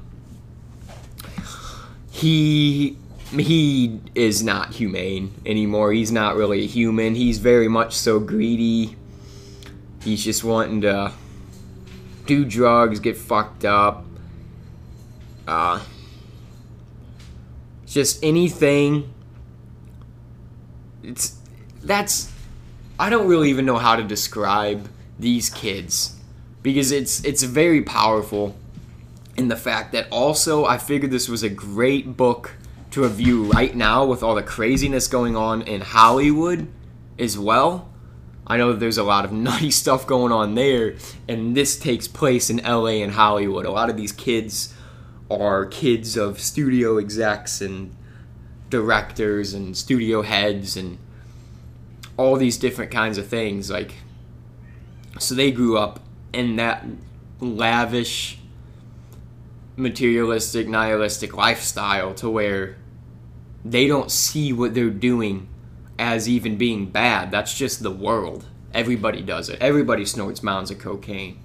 He 2.12 2.98
he 3.32 4.00
is 4.16 4.44
not 4.44 4.74
humane 4.74 5.34
anymore. 5.46 5.92
He's 5.92 6.12
not 6.12 6.36
really 6.36 6.64
a 6.64 6.68
human. 6.68 7.16
He's 7.16 7.40
very 7.40 7.68
much 7.68 7.96
so 7.96 8.20
greedy. 8.20 8.96
He's 10.04 10.24
just 10.24 10.44
wanting 10.44 10.82
to 10.82 11.12
do 12.26 12.46
drugs, 12.46 13.00
get 13.00 13.18
fucked 13.18 13.66
up. 13.66 14.06
Uh 15.48 15.84
just 17.88 18.24
anything 18.24 19.12
it's 21.08 21.40
that's 21.84 22.32
I 23.00 23.10
don't 23.10 23.28
really 23.28 23.50
even 23.50 23.66
know 23.66 23.78
how 23.78 23.96
to 23.96 24.04
describe 24.04 24.90
these 25.18 25.50
kids 25.50 26.16
because 26.62 26.92
it's 26.92 27.24
it's 27.24 27.44
very 27.44 27.82
powerful 27.82 28.56
in 29.38 29.48
the 29.48 29.56
fact 29.56 29.92
that 29.94 30.08
also 30.12 30.66
I 30.66 30.78
figured 30.78 31.12
this 31.12 31.30
was 31.30 31.44
a 31.44 31.50
great 31.50 32.18
book 32.18 32.56
to 32.92 33.04
review 33.04 33.46
right 33.52 33.76
now 33.76 34.06
with 34.06 34.24
all 34.24 34.36
the 34.36 34.44
craziness 34.44 35.08
going 35.08 35.36
on 35.36 35.62
in 35.62 35.82
Hollywood 35.82 36.68
as 37.18 37.38
well. 37.38 37.90
I 38.50 38.58
know 38.58 38.74
there's 38.74 38.98
a 38.98 39.04
lot 39.04 39.26
of 39.26 39.32
nutty 39.48 39.72
stuff 39.72 40.08
going 40.08 40.32
on 40.32 40.56
there, 40.56 40.96
and 41.28 41.56
this 41.56 41.78
takes 41.78 42.08
place 42.08 42.50
in 42.50 42.58
LA 42.58 43.02
and 43.04 43.12
Hollywood. 43.12 43.66
A 43.66 43.72
lot 43.72 43.90
of 43.90 43.98
these 43.98 44.12
kids 44.12 44.74
are 45.30 45.66
kids 45.66 46.16
of 46.16 46.40
studio 46.40 46.98
execs 46.98 47.62
and 47.62 47.94
directors 48.70 49.54
and 49.54 49.78
studio 49.78 50.22
heads 50.22 50.76
and 50.76 50.98
all 52.18 52.36
these 52.36 52.58
different 52.58 52.92
kinds 52.92 53.18
of 53.18 53.28
things 53.28 53.70
like 53.70 53.94
so 55.20 55.34
they 55.36 55.52
grew 55.52 55.78
up 55.78 56.00
in 56.34 56.56
that 56.58 56.86
lavish 57.40 58.40
materialistic 59.76 60.68
nihilistic 60.68 61.36
lifestyle 61.36 62.14
to 62.14 62.30
where 62.30 62.76
they 63.64 63.88
don't 63.88 64.12
see 64.12 64.54
what 64.54 64.74
they're 64.74 64.90
doing 64.90 65.48
as 66.00 66.30
even 66.30 66.58
being 66.58 66.86
bad. 66.86 67.32
That's 67.32 67.58
just 67.58 67.84
the 67.84 67.92
world. 67.92 68.46
Everybody 68.74 69.22
does 69.22 69.50
it. 69.50 69.60
Everybody 69.62 70.06
snorts 70.06 70.44
mounds 70.44 70.72
of 70.72 70.80
cocaine. 70.80 71.40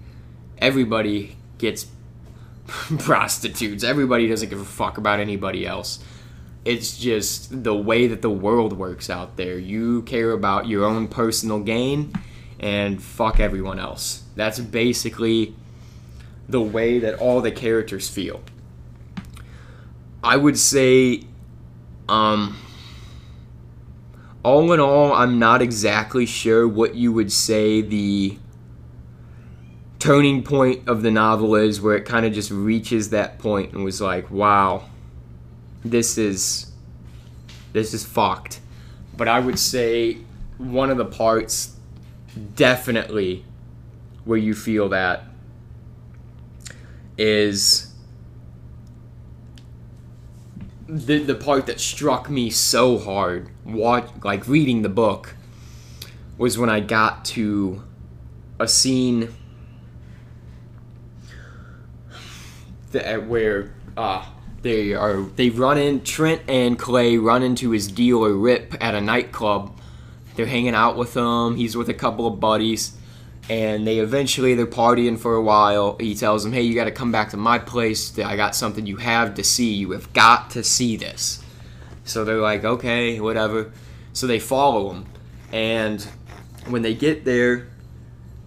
Everybody 0.59 1.37
gets 1.59 1.87
prostitutes. 2.99 3.83
Everybody 3.83 4.29
doesn't 4.29 4.50
give 4.50 4.61
a 4.61 4.64
fuck 4.64 4.99
about 4.99 5.21
anybody 5.21 5.67
else 5.67 6.05
it's 6.64 6.97
just 6.97 7.64
the 7.64 7.75
way 7.75 8.07
that 8.07 8.23
the 8.23 8.31
world 8.31 8.73
works 8.73 9.11
out 9.11 9.37
there. 9.37 9.59
You 9.59 10.02
care 10.02 10.31
about 10.31 10.69
your 10.69 10.85
own 10.85 11.09
personal 11.09 11.61
gain 11.61 12.12
and 12.61 13.02
fuck 13.02 13.40
everyone 13.40 13.81
else. 13.81 14.23
That's 14.37 14.61
basically 14.61 15.57
the 16.49 16.61
way 16.61 17.00
that 17.00 17.19
all 17.19 17.40
the 17.40 17.50
characters 17.50 18.09
feel. 18.09 18.42
I 20.23 20.37
would 20.37 20.57
say, 20.57 21.25
um, 22.09 22.57
all 24.45 24.73
in 24.73 24.78
all, 24.78 25.12
I'm 25.12 25.40
not 25.40 25.62
exactly 25.62 26.26
sure 26.26 26.69
what 26.69 26.95
you 26.95 27.12
would 27.12 27.33
say 27.33 27.81
the 27.81 28.38
turning 29.99 30.45
point 30.45 30.88
of 30.88 31.02
the 31.02 31.11
novel 31.11 31.57
is, 31.57 31.81
where 31.81 31.97
it 31.97 32.04
kind 32.04 32.25
of 32.25 32.33
just 32.33 32.52
reaches 32.52 33.11
that 33.11 33.40
point 33.40 33.73
and 33.73 33.85
was 33.85 34.00
like, 34.00 34.31
wow 34.31 34.85
this 35.85 36.19
is 36.19 36.73
this 37.73 37.95
is 37.95 38.05
fucked. 38.05 38.61
But 39.17 39.29
I 39.29 39.41
would 39.41 39.59
say 39.59 40.19
one 40.59 40.91
of 40.91 40.97
the 40.97 41.05
parts 41.05 41.77
definitely 42.55 43.45
where 44.25 44.39
you 44.39 44.55
feel 44.55 44.89
that 44.91 45.25
is 47.19 47.93
the 50.89 51.23
the 51.23 51.35
part 51.35 51.67
that 51.67 51.81
struck 51.81 52.29
me 52.31 52.51
so 52.51 52.99
hard 52.99 53.49
watch 53.65 54.09
like 54.25 54.47
reading 54.47 54.83
the 54.83 54.89
book 54.89 55.35
was 56.39 56.59
when 56.59 56.71
I 56.71 56.81
got 56.81 57.25
to 57.27 57.83
a 58.59 58.67
scene 58.67 59.35
that 62.93 63.27
where 63.27 63.75
uh 63.97 64.27
they 64.62 64.95
are 64.95 65.23
they 65.23 65.50
run 65.50 65.76
in 65.76 66.02
Trent 66.02 66.42
and 66.49 66.78
Clay 66.78 67.19
run 67.19 67.42
into 67.42 67.71
his 67.71 67.88
dealer 67.88 68.33
Rip 68.33 68.75
at 68.81 68.95
a 68.95 69.00
nightclub. 69.00 69.76
They're 70.35 70.47
hanging 70.47 70.75
out 70.75 70.97
with 70.97 71.14
him. 71.14 71.57
He's 71.57 71.76
with 71.76 71.88
a 71.88 71.95
couple 71.95 72.26
of 72.26 72.40
buddies, 72.40 72.97
and 73.50 73.87
they 73.87 73.99
eventually 73.99 74.54
they're 74.54 74.66
partying 74.66 75.19
for 75.19 75.35
a 75.35 75.42
while. 75.42 75.97
He 75.99 76.14
tells 76.14 76.45
them, 76.45 76.52
"Hey, 76.52 76.62
you 76.62 76.75
got 76.75 76.85
to 76.85 76.92
come 76.92 77.12
back 77.12 77.31
to 77.31 77.37
my 77.37 77.59
place. 77.59 78.19
I 78.19 78.37
got 78.37 78.54
something 78.54 78.87
you 78.87 78.97
have 78.97 79.35
to 79.35 79.45
see. 79.45 79.75
You 79.75 79.90
have 79.90 80.12
got 80.12 80.50
to 80.50 80.62
see 80.62 80.97
this." 80.97 81.42
So 82.04 82.25
they're 82.25 82.40
like, 82.40 82.64
"Okay, 82.64 83.21
whatever." 83.21 83.73
So 84.12 84.26
they 84.26 84.38
follow 84.38 84.92
him, 84.92 85.07
and 85.52 86.07
when 86.69 86.83
they 86.83 86.95
get 86.95 87.25
there, 87.25 87.69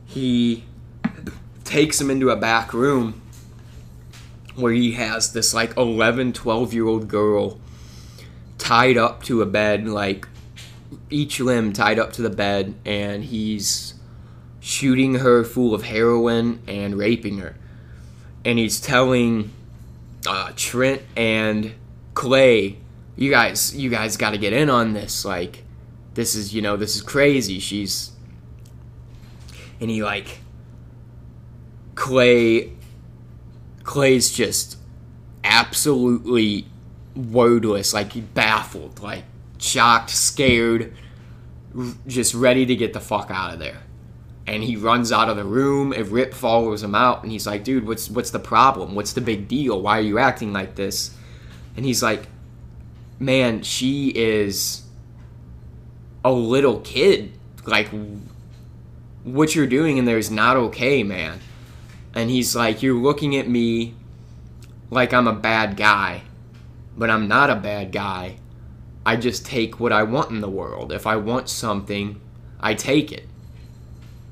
he 0.05 0.63
takes 1.65 2.00
them 2.00 2.10
into 2.10 2.29
a 2.29 2.36
back 2.36 2.74
room 2.74 3.22
where 4.55 4.74
he 4.74 4.93
has 4.93 5.33
this 5.33 5.53
like 5.53 5.75
11, 5.77 6.33
12 6.33 6.74
year 6.74 6.88
old 6.88 7.07
girl 7.07 7.59
tied 8.57 8.97
up 8.97 9.24
to 9.24 9.41
a 9.41 9.45
bed, 9.45 9.88
like 9.88 10.27
each 11.09 11.39
limb 11.39 11.74
tied 11.74 12.00
up 12.00 12.13
to 12.13 12.21
the 12.21 12.29
bed, 12.29 12.75
and 12.85 13.24
he's 13.25 13.93
shooting 14.59 15.15
her 15.15 15.43
full 15.43 15.74
of 15.74 15.83
heroin 15.83 16.62
and 16.67 16.97
raping 16.97 17.38
her. 17.39 17.55
And 18.43 18.57
he's 18.57 18.79
telling 18.79 19.51
uh, 20.27 20.51
Trent 20.55 21.01
and 21.15 21.74
Clay, 22.13 22.77
you 23.15 23.29
guys, 23.29 23.75
you 23.75 23.89
guys 23.89 24.17
got 24.17 24.31
to 24.31 24.38
get 24.38 24.53
in 24.53 24.69
on 24.69 24.93
this. 24.93 25.25
Like, 25.25 25.63
this 26.13 26.35
is, 26.35 26.53
you 26.53 26.62
know, 26.62 26.77
this 26.77 26.95
is 26.95 27.01
crazy. 27.01 27.59
She's. 27.59 28.12
and 29.79 29.89
he 29.89 30.03
like 30.03 30.39
Clay 31.95 32.71
Clay's 33.86 34.32
just 34.32 34.77
absolutely 35.44 36.65
wordless, 37.15 37.94
like 37.94 38.34
baffled, 38.34 39.00
like 39.00 39.24
shocked, 39.60 40.10
scared, 40.10 40.94
just 42.08 42.34
ready 42.34 42.65
to 42.65 42.75
get 42.75 42.94
the 42.94 43.00
fuck 43.00 43.30
out 43.30 43.54
of 43.54 43.60
there. 43.60 43.84
And 44.48 44.63
he 44.63 44.75
runs 44.75 45.12
out 45.12 45.30
of 45.30 45.38
the 45.38 45.44
room. 45.44 45.94
And 45.94 46.08
Rip 46.08 46.34
follows 46.34 46.84
him 46.84 46.94
out, 46.94 47.24
and 47.24 47.32
he's 47.32 47.48
like, 47.48 47.63
"Dude, 47.63 47.88
what's 47.88 48.10
what's 48.10 48.32
the 48.32 48.39
problem? 48.39 48.96
What's 48.96 49.13
the 49.13 49.22
big 49.22 49.48
deal? 49.48 49.82
Why 49.82 50.00
are 50.00 50.01
you 50.04 50.20
acting 50.20 50.51
like 50.51 50.75
this?" 50.75 51.15
And 51.77 51.86
he's 51.86 52.04
like, 52.04 52.27
"Man, 53.20 53.62
she 53.63 54.10
is 54.10 54.84
a 56.24 56.32
little 56.32 56.80
kid. 56.80 57.34
Like, 57.65 57.89
what 59.24 59.56
you're 59.56 59.68
doing 59.68 59.98
in 59.98 60.06
there 60.06 60.18
is 60.18 60.30
not 60.30 60.58
okay, 60.58 61.04
man." 61.04 61.39
And 62.15 62.29
he's 62.29 62.55
like, 62.55 62.81
"You're 62.81 62.95
looking 63.00 63.36
at 63.36 63.48
me 63.48 63.93
like 64.89 65.13
I'm 65.13 65.27
a 65.27 65.34
bad 65.34 65.77
guy, 65.77 66.24
but 66.98 67.10
I'm 67.10 67.27
not 67.27 67.50
a 67.50 67.55
bad 67.55 67.91
guy. 67.91 68.38
I 69.05 69.17
just 69.17 69.45
take 69.45 69.79
what 69.79 69.91
I 69.91 70.03
want 70.03 70.31
in 70.31 70.41
the 70.41 70.50
world. 70.50 70.91
If 70.91 71.05
I 71.05 71.17
want 71.17 71.50
something, 71.50 72.19
I 72.60 72.74
take 72.74 73.12
it." 73.12 73.27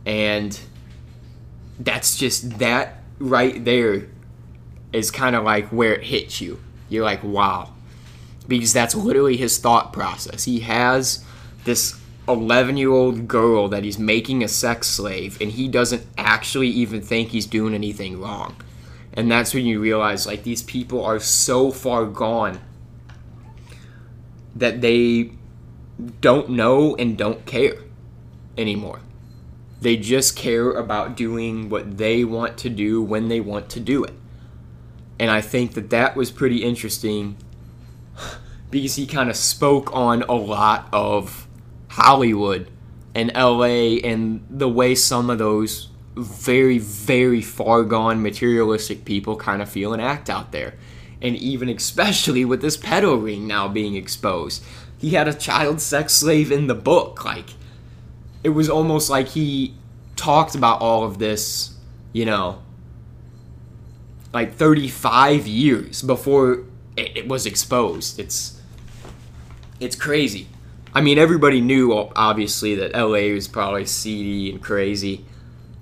And 0.05 0.59
that's 1.79 2.17
just 2.17 2.59
that 2.59 3.03
right 3.19 3.63
there 3.63 4.07
is 4.91 5.11
kind 5.11 5.35
of 5.35 5.43
like 5.43 5.67
where 5.67 5.93
it 5.93 6.03
hits 6.03 6.39
you. 6.39 6.59
You're 6.89 7.03
like, 7.03 7.23
wow. 7.23 7.73
Because 8.47 8.73
that's 8.73 8.93
literally 8.93 9.37
his 9.37 9.57
thought 9.57 9.93
process. 9.93 10.43
He 10.43 10.59
has 10.59 11.23
this 11.63 11.99
11 12.27 12.77
year 12.77 12.91
old 12.91 13.27
girl 13.27 13.67
that 13.67 13.83
he's 13.83 13.99
making 13.99 14.43
a 14.43 14.47
sex 14.47 14.87
slave, 14.87 15.39
and 15.41 15.51
he 15.51 15.67
doesn't 15.67 16.05
actually 16.17 16.69
even 16.69 17.01
think 17.01 17.29
he's 17.29 17.45
doing 17.45 17.73
anything 17.73 18.19
wrong. 18.19 18.55
And 19.13 19.29
that's 19.29 19.53
when 19.53 19.65
you 19.65 19.79
realize, 19.79 20.25
like, 20.25 20.43
these 20.43 20.63
people 20.63 21.03
are 21.03 21.19
so 21.19 21.71
far 21.71 22.05
gone 22.05 22.59
that 24.55 24.81
they 24.81 25.31
don't 26.21 26.49
know 26.49 26.95
and 26.95 27.17
don't 27.17 27.45
care 27.45 27.75
anymore. 28.57 28.99
They 29.81 29.97
just 29.97 30.35
care 30.35 30.71
about 30.71 31.17
doing 31.17 31.69
what 31.69 31.97
they 31.97 32.23
want 32.23 32.57
to 32.59 32.69
do 32.69 33.01
when 33.01 33.27
they 33.27 33.39
want 33.39 33.69
to 33.71 33.79
do 33.79 34.03
it. 34.03 34.13
And 35.19 35.29
I 35.29 35.41
think 35.41 35.73
that 35.73 35.89
that 35.89 36.15
was 36.15 36.31
pretty 36.31 36.63
interesting 36.63 37.37
because 38.71 38.95
he 38.95 39.05
kind 39.05 39.29
of 39.29 39.35
spoke 39.35 39.93
on 39.93 40.23
a 40.23 40.33
lot 40.33 40.87
of 40.91 41.42
Hollywood 41.93 42.71
and 43.13 43.31
LA 43.35 44.00
and 44.03 44.43
the 44.50 44.67
way 44.67 44.95
some 44.95 45.29
of 45.29 45.38
those 45.38 45.89
very, 46.15 46.79
very 46.79 47.41
far 47.41 47.83
gone 47.83 48.21
materialistic 48.21 49.05
people 49.05 49.35
kind 49.35 49.62
of 49.62 49.69
feel 49.69 49.93
and 49.93 50.01
act 50.01 50.27
out 50.27 50.51
there. 50.51 50.73
And 51.21 51.35
even 51.35 51.69
especially 51.69 52.45
with 52.45 52.62
this 52.62 52.77
pedo 52.77 53.23
ring 53.23 53.45
now 53.45 53.67
being 53.67 53.95
exposed. 53.95 54.63
He 54.97 55.12
had 55.12 55.27
a 55.27 55.33
child 55.33 55.81
sex 55.81 56.13
slave 56.13 56.51
in 56.51 56.65
the 56.65 56.75
book. 56.75 57.23
Like, 57.23 57.51
it 58.43 58.50
was 58.50 58.69
almost 58.69 59.12
like 59.12 59.27
he 59.29 59.75
talked 60.15 60.55
about 60.55 60.81
all 60.81 61.03
of 61.03 61.19
this, 61.19 61.75
you 62.12 62.25
know, 62.25 62.63
like 64.33 64.55
35 64.55 65.45
years 65.45 66.01
before 66.01 66.63
it, 66.97 67.27
was 67.27 67.45
exposed. 67.45 68.19
It's 68.19 68.59
it's 69.79 69.95
crazy. 69.95 70.47
I 70.95 71.01
mean, 71.01 71.17
everybody 71.17 71.59
knew 71.59 71.91
obviously 72.15 72.75
that 72.75 72.93
LA 72.93 73.33
was 73.33 73.47
probably 73.47 73.85
seedy 73.85 74.51
and 74.51 74.62
crazy, 74.62 75.25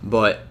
but 0.02 0.44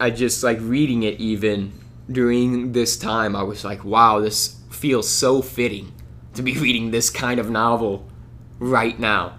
I 0.00 0.10
just 0.10 0.42
like 0.42 0.58
reading 0.60 1.02
it 1.02 1.20
even 1.20 1.72
during 2.10 2.72
this 2.72 2.96
time. 2.96 3.36
I 3.36 3.42
was 3.42 3.62
like, 3.62 3.84
wow, 3.84 4.20
this 4.20 4.56
feels 4.70 5.08
so 5.08 5.42
fitting 5.42 5.92
to 6.34 6.42
be 6.42 6.54
reading 6.58 6.90
this 6.90 7.10
kind 7.10 7.38
of 7.38 7.50
novel 7.50 8.08
right 8.58 8.98
now. 8.98 9.38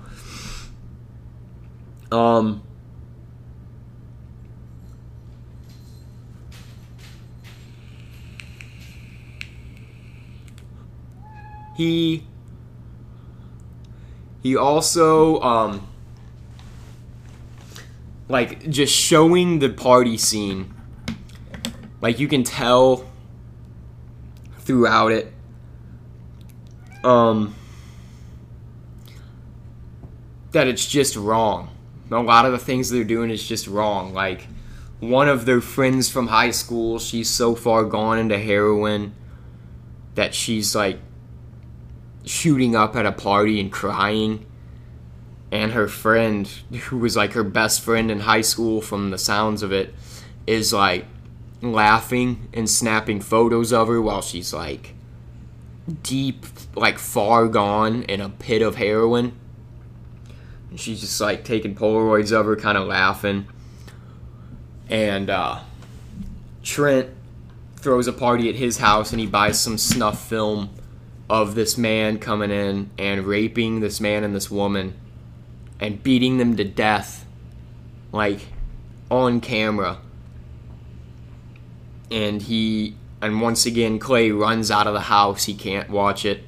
Um, 2.12 2.62
he 11.76 12.24
he 14.46 14.56
also 14.56 15.42
um 15.42 15.88
like 18.28 18.70
just 18.70 18.96
showing 18.96 19.58
the 19.58 19.70
party 19.70 20.18
scene. 20.18 20.72
Like 22.00 22.20
you 22.20 22.28
can 22.28 22.44
tell 22.44 23.10
throughout 24.60 25.12
it. 25.12 25.34
Um 27.04 27.56
that 30.52 30.68
it's 30.68 30.86
just 30.86 31.16
wrong. 31.16 31.76
A 32.12 32.20
lot 32.20 32.46
of 32.46 32.52
the 32.52 32.60
things 32.60 32.92
they're 32.92 33.04
doing 33.04 33.32
is 33.32 33.48
just 33.48 33.66
wrong. 33.66 34.14
Like 34.14 34.48
one 35.00 35.28
of 35.28 35.48
their 35.48 35.60
friends 35.60 36.08
from 36.08 36.28
high 36.28 36.52
school 36.52 37.00
she's 37.00 37.32
so 37.32 37.56
far 37.56 37.84
gone 37.84 38.20
into 38.20 38.38
heroin 38.38 39.16
that 40.14 40.36
she's 40.36 40.76
like 40.76 41.00
shooting 42.26 42.76
up 42.76 42.96
at 42.96 43.06
a 43.06 43.12
party 43.12 43.60
and 43.60 43.72
crying. 43.72 44.46
And 45.52 45.72
her 45.72 45.88
friend, 45.88 46.48
who 46.88 46.98
was 46.98 47.16
like 47.16 47.34
her 47.34 47.44
best 47.44 47.82
friend 47.82 48.12
in 48.12 48.22
high 48.22 48.42
school 48.42 48.82
from 48.82 49.12
the 49.12 49.18
sounds 49.18 49.64
of 49.64 49.72
it, 49.72 49.94
is 50.46 50.74
like 50.74 51.06
laughing 51.62 52.50
and 52.54 52.70
snapping 52.70 53.22
photos 53.22 53.72
of 53.72 53.88
her 53.88 54.02
while 54.02 54.22
she's 54.22 54.54
like 54.54 54.94
deep, 56.04 56.46
like 56.76 56.98
far 56.98 57.48
gone 57.48 58.04
in 58.04 58.22
a 58.22 58.30
pit 58.30 58.62
of 58.62 58.76
heroin. 58.76 59.38
And 60.70 60.80
she's 60.80 61.02
just 61.02 61.22
like 61.22 61.46
taking 61.46 61.76
Polaroids 61.76 62.32
of 62.32 62.46
her, 62.46 62.56
kind 62.56 62.78
of 62.78 62.88
laughing. 62.88 63.48
And 64.90 65.30
uh, 65.30 65.62
Trent 66.64 67.10
throws 67.78 68.08
a 68.08 68.14
party 68.14 68.50
at 68.50 68.56
his 68.56 68.80
house 68.80 69.12
and 69.12 69.20
he 69.20 69.28
buys 69.28 69.60
some 69.60 69.78
snuff 69.78 70.28
film 70.28 70.70
of 71.30 71.56
this 71.56 71.78
man 71.78 72.20
coming 72.20 72.52
in 72.52 72.90
and 72.98 73.26
raping 73.26 73.80
this 73.80 74.00
man 74.00 74.24
and 74.24 74.36
this 74.36 74.52
woman 74.52 74.94
and 75.80 76.04
beating 76.04 76.38
them 76.38 76.56
to 76.56 76.64
death 76.64 77.26
like 78.12 78.42
on 79.10 79.42
camera. 79.42 80.00
And 82.12 82.42
he 82.44 82.96
and 83.22 83.42
once 83.42 83.66
again 83.66 83.98
clay 83.98 84.32
runs 84.32 84.70
out 84.70 84.88
of 84.88 84.94
the 84.94 85.02
house. 85.02 85.46
He 85.46 85.56
can't 85.56 85.90
watch 85.90 86.26
it. 86.26 86.44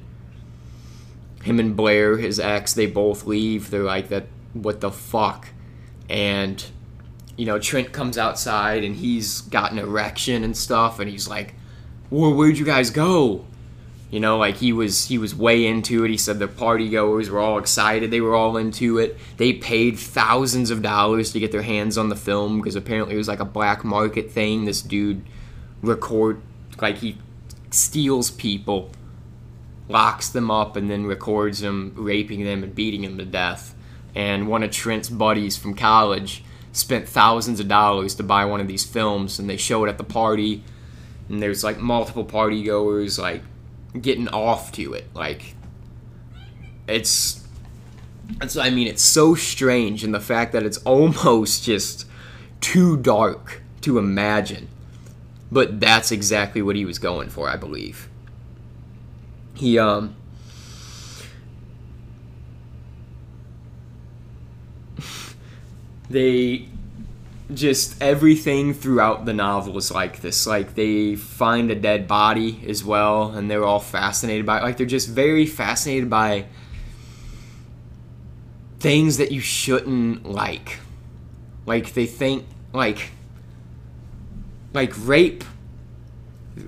Him 1.42 1.58
and 1.58 1.76
blair 1.76 2.16
his 2.16 2.38
ex 2.38 2.74
they 2.74 2.86
both 2.86 3.26
leave. 3.26 3.70
They're 3.70 3.82
like 3.82 4.08
that 4.08 4.26
what 4.52 4.80
the 4.80 4.92
fuck? 4.92 5.48
And 6.08 6.64
you 7.36 7.46
know 7.46 7.58
trent 7.58 7.92
comes 7.92 8.16
outside 8.16 8.84
and 8.84 8.94
he's 8.96 9.40
got 9.42 9.72
an 9.72 9.78
erection 9.78 10.44
and 10.44 10.56
stuff 10.56 10.98
and 10.98 11.10
he's 11.10 11.28
like 11.28 11.54
well, 12.10 12.32
where'd 12.32 12.56
you 12.56 12.64
guys 12.64 12.90
go 12.90 13.44
you 14.10 14.20
know, 14.20 14.38
like 14.38 14.56
he 14.56 14.72
was 14.72 15.06
he 15.06 15.18
was 15.18 15.34
way 15.34 15.66
into 15.66 16.04
it. 16.04 16.10
He 16.10 16.16
said 16.16 16.38
the 16.38 16.48
party 16.48 16.88
goers 16.88 17.28
were 17.28 17.40
all 17.40 17.58
excited. 17.58 18.10
They 18.10 18.22
were 18.22 18.34
all 18.34 18.56
into 18.56 18.98
it. 18.98 19.18
They 19.36 19.52
paid 19.52 19.98
thousands 19.98 20.70
of 20.70 20.80
dollars 20.80 21.32
to 21.32 21.40
get 21.40 21.52
their 21.52 21.62
hands 21.62 21.98
on 21.98 22.08
the 22.08 22.16
film 22.16 22.58
because 22.58 22.74
apparently 22.74 23.14
it 23.14 23.18
was 23.18 23.28
like 23.28 23.40
a 23.40 23.44
black 23.44 23.84
market 23.84 24.30
thing. 24.30 24.64
This 24.64 24.80
dude 24.80 25.22
record 25.82 26.40
like 26.80 26.98
he 26.98 27.18
steals 27.70 28.30
people, 28.30 28.90
locks 29.88 30.30
them 30.30 30.50
up, 30.50 30.74
and 30.76 30.90
then 30.90 31.04
records 31.04 31.60
them 31.60 31.92
raping 31.94 32.44
them 32.44 32.62
and 32.62 32.74
beating 32.74 33.02
them 33.02 33.18
to 33.18 33.26
death. 33.26 33.74
And 34.14 34.48
one 34.48 34.62
of 34.62 34.70
Trent's 34.70 35.10
buddies 35.10 35.58
from 35.58 35.74
college 35.74 36.42
spent 36.72 37.08
thousands 37.08 37.60
of 37.60 37.68
dollars 37.68 38.14
to 38.14 38.22
buy 38.22 38.46
one 38.46 38.60
of 38.60 38.68
these 38.68 38.84
films, 38.84 39.38
and 39.38 39.50
they 39.50 39.58
show 39.58 39.84
it 39.84 39.88
at 39.88 39.98
the 39.98 40.04
party. 40.04 40.64
And 41.28 41.42
there's 41.42 41.62
like 41.62 41.78
multiple 41.78 42.24
party 42.24 42.62
goers, 42.62 43.18
like 43.18 43.42
getting 44.00 44.28
off 44.28 44.72
to 44.72 44.94
it. 44.94 45.06
Like 45.14 45.54
it's 46.86 47.46
it's 48.40 48.56
I 48.56 48.70
mean 48.70 48.86
it's 48.86 49.02
so 49.02 49.34
strange 49.34 50.04
in 50.04 50.12
the 50.12 50.20
fact 50.20 50.52
that 50.52 50.62
it's 50.62 50.78
almost 50.78 51.64
just 51.64 52.06
too 52.60 52.96
dark 52.96 53.62
to 53.82 53.98
imagine. 53.98 54.68
But 55.50 55.80
that's 55.80 56.12
exactly 56.12 56.60
what 56.60 56.76
he 56.76 56.84
was 56.84 56.98
going 56.98 57.30
for, 57.30 57.48
I 57.48 57.56
believe. 57.56 58.08
He 59.54 59.78
um 59.78 60.14
they 66.10 66.68
just 67.52 68.00
everything 68.02 68.74
throughout 68.74 69.24
the 69.24 69.32
novel 69.32 69.76
is 69.78 69.90
like 69.90 70.20
this. 70.20 70.46
Like 70.46 70.74
they 70.74 71.16
find 71.16 71.70
a 71.70 71.74
dead 71.74 72.06
body 72.06 72.62
as 72.68 72.84
well, 72.84 73.30
and 73.30 73.50
they're 73.50 73.64
all 73.64 73.80
fascinated 73.80 74.44
by 74.44 74.58
it. 74.58 74.62
Like 74.62 74.76
they're 74.76 74.86
just 74.86 75.08
very 75.08 75.46
fascinated 75.46 76.10
by 76.10 76.46
things 78.80 79.16
that 79.16 79.32
you 79.32 79.40
shouldn't 79.40 80.28
like. 80.28 80.78
Like 81.66 81.94
they 81.94 82.06
think 82.06 82.46
like 82.72 83.10
like 84.72 84.92
rape 84.98 85.44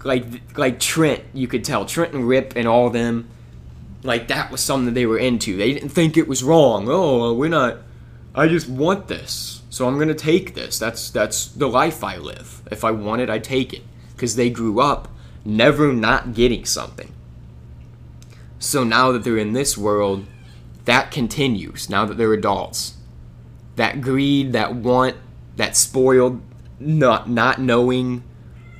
like 0.05 0.25
like 0.57 0.81
Trent, 0.81 1.23
you 1.35 1.47
could 1.47 1.65
tell 1.65 1.85
Trent 1.85 2.15
and 2.15 2.27
Rip 2.27 2.55
and 2.57 2.67
all 2.67 2.91
them 2.91 3.29
like 4.03 4.29
that 4.29 4.51
was 4.51 4.61
something 4.61 4.87
that 4.87 4.93
they 4.93 5.07
were 5.07 5.19
into. 5.19 5.57
They 5.57 5.73
didn't 5.73 5.91
think 5.91 6.17
it 6.17 6.27
was 6.27 6.43
wrong. 6.43 6.89
Oh, 6.89 7.35
we're 7.35 7.49
not 7.49 7.79
I 8.35 8.47
just 8.49 8.69
want 8.69 9.09
this. 9.09 9.63
So 9.71 9.89
I'm 9.89 9.97
going 9.97 10.09
to 10.09 10.15
take 10.15 10.55
this. 10.55 10.79
That's 10.79 11.11
that's 11.11 11.47
the 11.47 11.69
life 11.69 12.05
I 12.05 12.17
live. 12.17 12.63
If 12.71 12.85
I 12.85 12.91
want 12.91 13.23
it, 13.23 13.31
I 13.31 13.39
take 13.39 13.73
it 13.73 13.83
cuz 14.17 14.37
they 14.37 14.51
grew 14.51 14.81
up 14.81 15.09
never 15.45 15.93
not 15.93 16.35
getting 16.35 16.65
something. 16.65 17.13
So 18.59 18.85
now 18.85 19.11
that 19.13 19.25
they're 19.25 19.39
in 19.39 19.53
this 19.53 19.79
world, 19.79 20.27
that 20.85 21.11
continues 21.11 21.89
now 21.89 22.05
that 22.05 22.19
they're 22.19 22.33
adults. 22.33 22.95
That 23.77 24.01
greed, 24.01 24.53
that 24.53 24.75
want, 24.75 25.17
that 25.57 25.77
spoiled, 25.77 26.41
not 26.79 27.29
not 27.31 27.61
knowing 27.61 28.23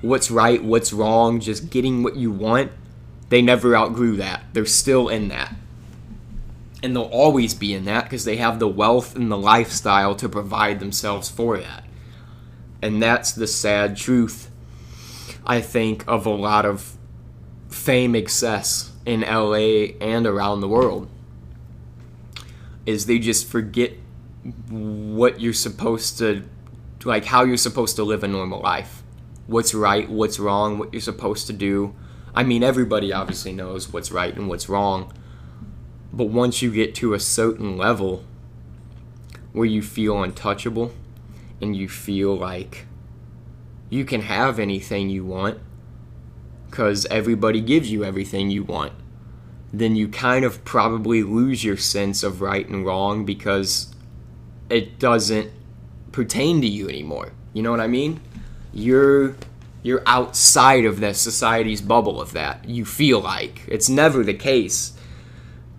what's 0.03 0.31
right, 0.31 0.63
what's 0.63 0.93
wrong, 0.93 1.41
just 1.41 1.71
getting 1.71 2.03
what 2.03 2.17
you 2.17 2.31
want, 2.31 2.73
they 3.29 3.43
never 3.43 3.77
outgrew 3.77 4.17
that. 4.17 4.45
They're 4.53 4.67
still 4.67 5.09
in 5.09 5.29
that. 5.29 5.55
And 6.83 6.97
they'll 6.97 7.03
always 7.05 7.55
be 7.55 7.75
in 7.75 7.85
that 7.85 8.05
because 8.05 8.25
they 8.25 8.37
have 8.37 8.59
the 8.59 8.69
wealth 8.69 9.15
and 9.15 9.31
the 9.31 9.37
lifestyle 9.37 10.15
to 10.17 10.29
provide 10.29 10.81
themselves 10.81 11.29
for 11.29 11.59
that. 11.59 11.85
And 12.81 13.03
that's 13.03 13.33
the 13.33 13.47
sad 13.47 13.97
truth, 13.97 14.51
I 15.47 15.61
think, 15.61 16.05
of 16.09 16.25
a 16.25 16.31
lot 16.31 16.65
of 16.65 16.97
fame 17.69 18.15
excess 18.15 18.93
in 19.05 19.21
LA 19.21 19.93
and 20.01 20.27
around 20.27 20.61
the 20.61 20.69
world. 20.69 21.09
Is 22.87 23.07
they 23.07 23.19
just 23.19 23.47
forget 23.47 23.93
what 24.71 25.41
you're 25.41 25.53
supposed 25.53 26.17
to, 26.19 26.45
like 27.05 27.27
how 27.27 27.45
you're 27.45 27.59
supposed 27.59 27.97
to 27.97 28.05
live 28.05 28.25
a 28.25 28.29
normal 28.29 28.61
life 28.61 29.03
what's 29.51 29.75
right, 29.75 30.09
what's 30.09 30.39
wrong, 30.39 30.79
what 30.79 30.93
you're 30.93 31.01
supposed 31.01 31.49
to 31.49 31.53
do. 31.53 31.95
I 32.35 32.45
mean, 32.45 32.63
everybody 32.63 33.13
obviously 33.13 33.53
knows 33.53 33.93
what's 33.93 34.13
right 34.13 34.35
and 34.35 34.49
what's 34.49 34.69
wrong. 34.69 35.13
But 36.13 36.27
once 36.27 36.63
you 36.63 36.73
get 36.73 36.95
to 36.97 37.15
a 37.15 37.21
certain 37.21 37.77
level 37.77 38.25
where 39.53 39.67
you 39.67 39.83
feel 39.83 40.23
untouchable 40.23 40.93
and 41.61 41.77
you 41.77 41.89
feel 41.89 42.37
like 42.37 42.87
you 43.89 44.05
can 44.05 44.23
have 44.23 44.59
anything 44.59 45.11
you 45.11 45.25
want 45.25 45.59
because 46.69 47.07
everybody 47.07 47.61
gives 47.61 47.91
you 47.91 48.05
everything 48.05 48.51
you 48.51 48.63
want, 48.63 48.93
then 49.73 49.97
you 49.97 50.09
kind 50.09 50.45
of 50.45 50.65
probably 50.65 51.23
lose 51.23 51.65
your 51.65 51.77
sense 51.77 52.23
of 52.23 52.41
right 52.41 52.69
and 52.69 52.85
wrong 52.85 53.25
because 53.25 53.95
it 54.69 54.99
doesn't 54.99 55.51
pertain 56.13 56.61
to 56.61 56.67
you 56.67 56.89
anymore. 56.89 57.33
You 57.53 57.63
know 57.63 57.71
what 57.71 57.81
I 57.81 57.89
mean? 57.89 58.21
you're 58.73 59.35
you're 59.83 60.03
outside 60.05 60.85
of 60.85 61.01
the 61.01 61.15
society's 61.15 61.81
bubble 61.81 62.21
of 62.21 62.33
that. 62.33 62.69
You 62.69 62.85
feel 62.85 63.21
like 63.21 63.63
it's 63.67 63.89
never 63.89 64.23
the 64.23 64.35
case, 64.35 64.93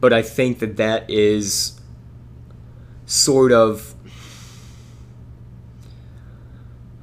but 0.02 0.12
I 0.12 0.22
think 0.22 0.60
that 0.60 0.76
that 0.78 1.10
is 1.10 1.80
sort 3.06 3.52
of 3.52 3.96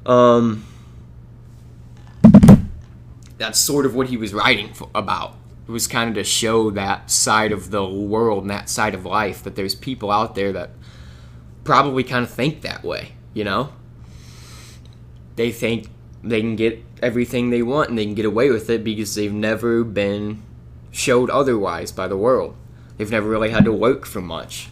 um 0.05 0.65
that's 3.37 3.59
sort 3.59 3.85
of 3.85 3.95
what 3.95 4.09
he 4.09 4.17
was 4.17 4.33
writing 4.33 4.73
for, 4.73 4.89
about. 4.93 5.35
It 5.67 5.71
was 5.71 5.87
kind 5.87 6.09
of 6.09 6.15
to 6.15 6.23
show 6.23 6.69
that 6.71 7.09
side 7.09 7.51
of 7.51 7.71
the 7.71 7.85
world 7.87 8.43
and 8.43 8.49
that 8.51 8.69
side 8.69 8.93
of 8.93 9.05
life 9.05 9.41
that 9.43 9.55
there's 9.55 9.75
people 9.75 10.11
out 10.11 10.35
there 10.35 10.51
that 10.51 10.71
probably 11.63 12.03
kind 12.03 12.23
of 12.23 12.31
think 12.31 12.61
that 12.61 12.83
way, 12.83 13.13
you 13.33 13.43
know? 13.43 13.71
they 15.39 15.53
think 15.53 15.87
they 16.21 16.41
can 16.41 16.57
get 16.57 16.83
everything 17.01 17.49
they 17.49 17.63
want 17.63 17.87
and 17.87 17.97
they 17.97 18.03
can 18.03 18.13
get 18.13 18.25
away 18.25 18.49
with 18.49 18.69
it 18.69 18.83
because 18.83 19.15
they've 19.15 19.31
never 19.31 19.85
been 19.85 20.43
showed 20.91 21.29
otherwise 21.29 21.93
by 21.93 22.09
the 22.09 22.17
world. 22.17 22.57
They've 22.99 23.09
never 23.09 23.29
really 23.29 23.49
had 23.49 23.63
to 23.63 23.71
work 23.71 24.05
for 24.05 24.19
much. 24.19 24.67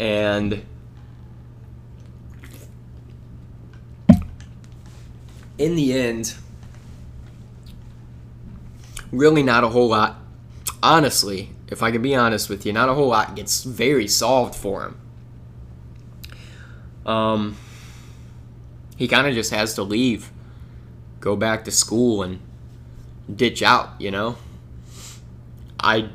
And 0.00 0.64
in 5.58 5.76
the 5.76 5.92
end, 5.92 6.34
really 9.12 9.44
not 9.44 9.62
a 9.62 9.68
whole 9.68 9.86
lot. 9.86 10.16
Honestly, 10.82 11.50
if 11.68 11.84
I 11.84 11.92
can 11.92 12.02
be 12.02 12.16
honest 12.16 12.48
with 12.48 12.66
you, 12.66 12.72
not 12.72 12.88
a 12.88 12.94
whole 12.94 13.10
lot 13.10 13.36
gets 13.36 13.62
very 13.62 14.08
solved 14.08 14.56
for 14.56 14.82
him. 14.82 15.00
Um, 17.06 17.56
he 18.96 19.06
kind 19.06 19.28
of 19.28 19.34
just 19.34 19.52
has 19.52 19.72
to 19.74 19.84
leave, 19.84 20.32
go 21.20 21.36
back 21.36 21.64
to 21.66 21.70
school, 21.70 22.24
and 22.24 22.40
ditch 23.32 23.62
out. 23.62 24.00
You 24.00 24.10
know, 24.10 24.36
I 25.78 26.08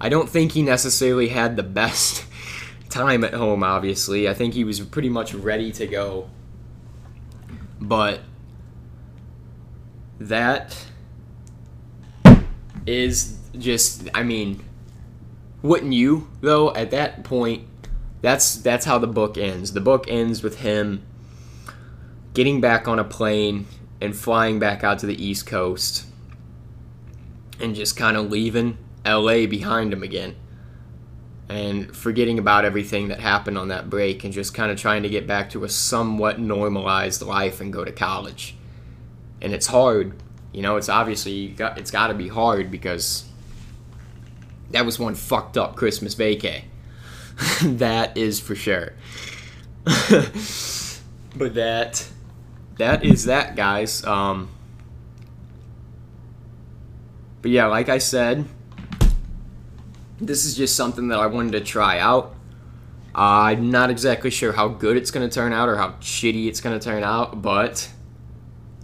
I 0.00 0.08
don't 0.08 0.28
think 0.28 0.52
he 0.52 0.62
necessarily 0.62 1.28
had 1.28 1.56
the 1.56 1.62
best 1.62 2.24
time 2.88 3.24
at 3.24 3.34
home. 3.34 3.62
Obviously, 3.62 4.28
I 4.28 4.34
think 4.34 4.54
he 4.54 4.64
was 4.64 4.80
pretty 4.80 5.08
much 5.08 5.34
ready 5.34 5.72
to 5.72 5.86
go, 5.86 6.30
but 7.80 8.20
that 10.18 10.86
is 12.86 13.38
just 13.58 14.08
I 14.14 14.22
mean 14.22 14.64
wouldn't 15.60 15.92
you 15.92 16.28
though 16.40 16.72
at 16.74 16.90
that 16.92 17.24
point 17.24 17.66
that's 18.22 18.56
that's 18.56 18.84
how 18.84 18.98
the 18.98 19.06
book 19.06 19.38
ends. 19.38 19.72
The 19.72 19.80
book 19.80 20.06
ends 20.08 20.42
with 20.42 20.60
him 20.60 21.06
getting 22.34 22.60
back 22.60 22.88
on 22.88 22.98
a 22.98 23.04
plane 23.04 23.66
and 24.00 24.16
flying 24.16 24.58
back 24.58 24.82
out 24.82 24.98
to 25.00 25.06
the 25.06 25.22
East 25.22 25.46
Coast 25.46 26.06
and 27.60 27.74
just 27.74 27.96
kind 27.96 28.16
of 28.16 28.30
leaving 28.30 28.78
LA 29.06 29.46
behind 29.46 29.92
him 29.92 30.02
again 30.02 30.36
and 31.48 31.94
forgetting 31.94 32.38
about 32.38 32.64
everything 32.64 33.08
that 33.08 33.20
happened 33.20 33.56
on 33.56 33.68
that 33.68 33.88
break 33.88 34.24
and 34.24 34.32
just 34.32 34.52
kind 34.52 34.70
of 34.70 34.78
trying 34.78 35.02
to 35.04 35.08
get 35.08 35.26
back 35.26 35.50
to 35.50 35.64
a 35.64 35.68
somewhat 35.68 36.40
normalized 36.40 37.22
life 37.22 37.60
and 37.60 37.72
go 37.72 37.84
to 37.84 37.92
college. 37.92 38.56
And 39.40 39.52
it's 39.52 39.68
hard. 39.68 40.14
You 40.52 40.62
know, 40.62 40.76
it's 40.76 40.88
obviously 40.88 41.48
got, 41.48 41.78
it's 41.78 41.90
got 41.90 42.08
to 42.08 42.14
be 42.14 42.28
hard 42.28 42.70
because 42.70 43.26
that 44.70 44.84
was 44.84 44.98
one 44.98 45.14
fucked 45.14 45.56
up 45.56 45.76
Christmas 45.76 46.14
vacay. 46.14 46.64
that 47.62 48.16
is 48.16 48.40
for 48.40 48.54
sure. 48.54 48.94
but 49.84 51.54
that 51.54 52.08
that 52.78 53.04
is 53.04 53.26
that, 53.26 53.56
guys. 53.56 54.04
Um, 54.04 54.48
but 57.42 57.50
yeah, 57.50 57.66
like 57.66 57.88
I 57.88 57.98
said, 57.98 58.46
this 60.20 60.44
is 60.44 60.56
just 60.56 60.76
something 60.76 61.08
that 61.08 61.18
I 61.18 61.26
wanted 61.26 61.52
to 61.52 61.60
try 61.60 61.98
out. 61.98 62.34
I'm 63.14 63.70
not 63.70 63.90
exactly 63.90 64.30
sure 64.30 64.52
how 64.52 64.68
good 64.68 64.96
it's 64.96 65.10
going 65.10 65.28
to 65.28 65.34
turn 65.34 65.52
out 65.52 65.68
or 65.68 65.76
how 65.76 65.92
shitty 66.00 66.48
it's 66.48 66.60
going 66.60 66.78
to 66.78 66.84
turn 66.84 67.02
out, 67.02 67.40
but 67.40 67.88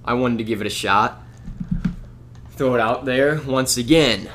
I 0.05 0.15
wanted 0.15 0.39
to 0.39 0.45
give 0.45 0.61
it 0.61 0.67
a 0.67 0.71
shot. 0.71 1.23
Throw 2.53 2.75
it 2.75 2.81
out 2.81 3.05
there 3.05 3.41
once 3.43 3.77
again. 3.77 4.31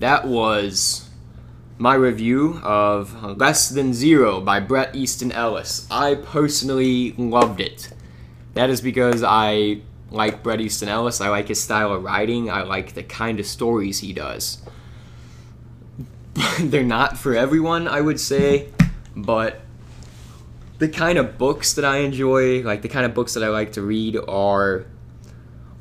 That 0.00 0.26
was 0.26 1.08
my 1.78 1.94
review 1.94 2.60
of 2.62 3.38
Less 3.38 3.68
Than 3.68 3.94
Zero 3.94 4.40
by 4.40 4.60
Bret 4.60 4.94
Easton 4.94 5.32
Ellis. 5.32 5.86
I 5.90 6.16
personally 6.16 7.12
loved 7.12 7.60
it. 7.60 7.90
That 8.54 8.68
is 8.68 8.80
because 8.80 9.22
I 9.22 9.80
like 10.10 10.42
Bret 10.42 10.60
Easton 10.60 10.88
Ellis. 10.88 11.20
I 11.20 11.28
like 11.28 11.48
his 11.48 11.62
style 11.62 11.92
of 11.92 12.02
writing. 12.02 12.50
I 12.50 12.62
like 12.62 12.94
the 12.94 13.02
kind 13.02 13.38
of 13.38 13.46
stories 13.46 14.00
he 14.00 14.12
does. 14.12 14.58
They're 16.62 16.82
not 16.82 17.16
for 17.16 17.34
everyone, 17.34 17.86
I 17.86 18.00
would 18.00 18.18
say, 18.18 18.68
but 19.14 19.60
the 20.78 20.88
kind 20.88 21.16
of 21.16 21.38
books 21.38 21.74
that 21.74 21.84
I 21.84 21.98
enjoy, 21.98 22.62
like 22.62 22.82
the 22.82 22.88
kind 22.88 23.06
of 23.06 23.14
books 23.14 23.34
that 23.34 23.44
I 23.44 23.48
like 23.48 23.72
to 23.72 23.82
read, 23.82 24.16
are 24.28 24.86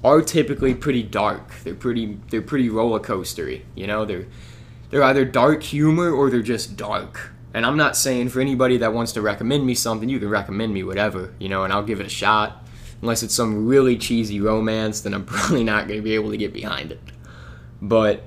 are 0.03 0.21
typically 0.21 0.75
pretty 0.75 1.01
dark. 1.01 1.51
They're 1.63 1.73
pretty 1.73 2.19
they're 2.29 2.43
pretty 2.43 2.69
roller 2.69 2.99
coastery. 2.99 3.63
You 3.73 3.87
know, 3.87 4.05
they're 4.05 4.27
they're 4.91 5.03
either 5.03 5.25
dark 5.25 5.63
humor 5.63 6.11
or 6.11 6.29
they're 6.29 6.41
just 6.41 6.77
dark. 6.77 7.31
And 7.55 7.65
I'm 7.65 7.77
not 7.77 7.97
saying 7.97 8.29
for 8.29 8.39
anybody 8.39 8.77
that 8.77 8.93
wants 8.93 9.13
to 9.13 9.21
recommend 9.21 9.65
me 9.65 9.73
something, 9.73 10.09
you 10.09 10.19
can 10.19 10.29
recommend 10.29 10.73
me 10.73 10.83
whatever, 10.83 11.33
you 11.39 11.49
know, 11.49 11.63
and 11.63 11.73
I'll 11.73 11.83
give 11.83 11.99
it 11.99 12.05
a 12.05 12.09
shot. 12.09 12.63
Unless 13.01 13.23
it's 13.23 13.33
some 13.33 13.65
really 13.65 13.97
cheesy 13.97 14.39
romance, 14.39 15.01
then 15.01 15.15
I'm 15.15 15.25
probably 15.33 15.63
not 15.63 15.87
going 15.87 15.99
to 15.99 16.03
be 16.03 16.13
able 16.13 16.29
to 16.29 16.37
get 16.37 16.53
behind 16.53 16.91
it. 16.91 16.99
But 17.81 18.23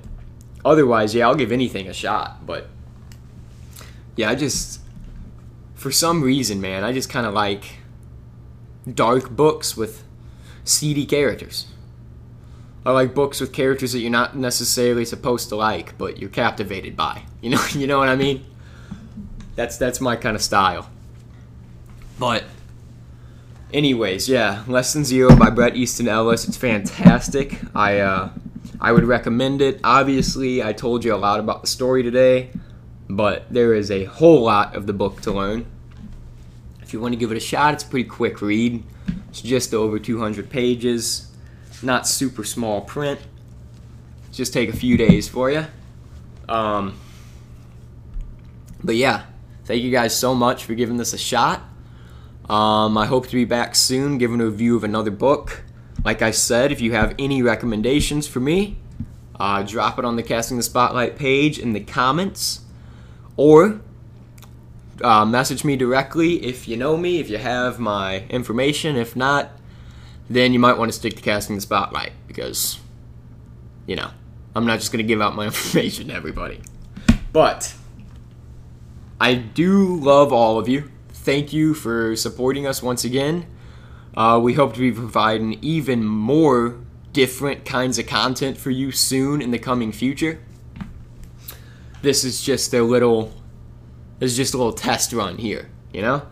otherwise, 0.64 1.14
yeah, 1.14 1.26
I'll 1.26 1.34
give 1.34 1.52
anything 1.52 1.88
a 1.88 1.92
shot. 1.92 2.46
But 2.46 2.68
yeah, 4.16 4.30
I 4.30 4.34
just, 4.34 4.80
for 5.74 5.90
some 5.90 6.22
reason, 6.22 6.60
man, 6.60 6.84
I 6.84 6.92
just 6.92 7.10
kind 7.10 7.26
of 7.26 7.34
like 7.34 7.78
dark 8.92 9.30
books 9.30 9.76
with 9.76 10.04
seedy 10.64 11.06
characters. 11.06 11.66
I 12.84 12.92
like 12.92 13.14
books 13.14 13.40
with 13.40 13.52
characters 13.52 13.92
that 13.92 14.00
you're 14.00 14.10
not 14.10 14.36
necessarily 14.36 15.04
supposed 15.04 15.50
to 15.50 15.56
like, 15.56 15.98
but 15.98 16.18
you're 16.18 16.30
captivated 16.30 16.96
by. 16.96 17.22
You 17.42 17.48
know, 17.48 17.64
you 17.72 17.86
know 17.86 17.96
what 17.96 18.10
I 18.10 18.16
mean? 18.16 18.44
That's 19.56 19.78
that's 19.78 19.98
my 19.98 20.14
kind 20.14 20.36
of 20.36 20.42
style. 20.42 20.90
But, 22.18 22.44
anyways, 23.72 24.28
yeah, 24.28 24.62
Less 24.68 24.92
Than 24.92 25.06
Zero 25.06 25.34
by 25.34 25.48
Bret 25.48 25.74
Easton 25.74 26.06
Ellis. 26.06 26.46
It's 26.46 26.58
fantastic. 26.58 27.58
I 27.74 28.00
uh, 28.00 28.28
I 28.80 28.92
would 28.92 29.04
recommend 29.04 29.60
it. 29.60 29.80
Obviously, 29.84 30.62
I 30.62 30.72
told 30.72 31.04
you 31.04 31.14
a 31.14 31.16
lot 31.16 31.38
about 31.38 31.60
the 31.60 31.66
story 31.66 32.02
today, 32.02 32.50
but 33.08 33.52
there 33.52 33.74
is 33.74 33.90
a 33.90 34.04
whole 34.04 34.42
lot 34.42 34.74
of 34.74 34.86
the 34.86 34.92
book 34.92 35.20
to 35.22 35.32
learn. 35.32 35.66
If 36.80 36.92
you 36.94 37.00
want 37.00 37.12
to 37.12 37.18
give 37.18 37.30
it 37.30 37.36
a 37.36 37.40
shot, 37.40 37.74
it's 37.74 37.84
a 37.84 37.86
pretty 37.86 38.08
quick 38.08 38.40
read. 38.40 38.82
It's 39.28 39.42
just 39.42 39.74
over 39.74 39.98
200 39.98 40.48
pages, 40.48 41.30
not 41.82 42.06
super 42.08 42.42
small 42.42 42.80
print. 42.80 43.20
Just 44.32 44.52
take 44.52 44.70
a 44.70 44.76
few 44.76 44.96
days 44.96 45.28
for 45.28 45.50
you. 45.50 45.66
Um, 46.48 46.98
but 48.82 48.96
yeah, 48.96 49.24
thank 49.66 49.82
you 49.82 49.90
guys 49.90 50.16
so 50.16 50.34
much 50.34 50.64
for 50.64 50.74
giving 50.74 50.96
this 50.96 51.12
a 51.12 51.18
shot. 51.18 51.62
Um, 52.48 52.96
I 52.98 53.06
hope 53.06 53.28
to 53.28 53.34
be 53.34 53.44
back 53.44 53.76
soon 53.76 54.18
giving 54.18 54.40
a 54.40 54.46
review 54.46 54.74
of 54.74 54.84
another 54.84 55.10
book. 55.10 55.62
Like 56.04 56.22
I 56.22 56.30
said, 56.30 56.72
if 56.72 56.80
you 56.80 56.92
have 56.92 57.14
any 57.18 57.42
recommendations 57.42 58.26
for 58.26 58.40
me, 58.40 58.78
uh, 59.38 59.62
drop 59.62 59.98
it 59.98 60.04
on 60.04 60.16
the 60.16 60.22
Casting 60.22 60.56
the 60.56 60.62
Spotlight 60.62 61.16
page 61.16 61.58
in 61.58 61.72
the 61.72 61.80
comments. 61.80 62.60
Or 63.36 63.80
uh, 65.02 65.24
message 65.24 65.64
me 65.64 65.76
directly 65.76 66.44
if 66.44 66.68
you 66.68 66.76
know 66.76 66.96
me, 66.96 67.20
if 67.20 67.30
you 67.30 67.38
have 67.38 67.78
my 67.78 68.24
information. 68.28 68.96
If 68.96 69.16
not, 69.16 69.50
then 70.28 70.52
you 70.52 70.58
might 70.58 70.78
want 70.78 70.92
to 70.92 70.96
stick 70.96 71.16
to 71.16 71.22
Casting 71.22 71.56
the 71.56 71.62
Spotlight 71.62 72.12
because, 72.28 72.78
you 73.86 73.96
know, 73.96 74.10
I'm 74.54 74.66
not 74.66 74.78
just 74.78 74.92
going 74.92 75.04
to 75.04 75.08
give 75.08 75.20
out 75.20 75.34
my 75.34 75.46
information 75.46 76.08
to 76.08 76.14
everybody. 76.14 76.60
But 77.32 77.74
I 79.20 79.34
do 79.34 79.96
love 79.96 80.32
all 80.32 80.58
of 80.58 80.68
you. 80.68 80.90
Thank 81.10 81.52
you 81.52 81.74
for 81.74 82.16
supporting 82.16 82.66
us 82.66 82.82
once 82.82 83.04
again. 83.04 83.46
Uh, 84.16 84.40
we 84.42 84.54
hope 84.54 84.74
to 84.74 84.80
be 84.80 84.92
providing 84.92 85.58
even 85.62 86.04
more 86.04 86.78
different 87.12 87.64
kinds 87.64 87.98
of 87.98 88.06
content 88.06 88.56
for 88.56 88.70
you 88.70 88.92
soon 88.92 89.40
in 89.40 89.50
the 89.50 89.58
coming 89.58 89.92
future. 89.92 90.40
This 92.02 92.24
is 92.24 92.42
just 92.42 92.72
a 92.72 92.82
little 92.82 93.32
this 94.18 94.32
is 94.32 94.36
just 94.36 94.54
a 94.54 94.58
little 94.58 94.74
test 94.74 95.14
run 95.14 95.38
here, 95.38 95.70
you 95.94 96.02
know? 96.02 96.22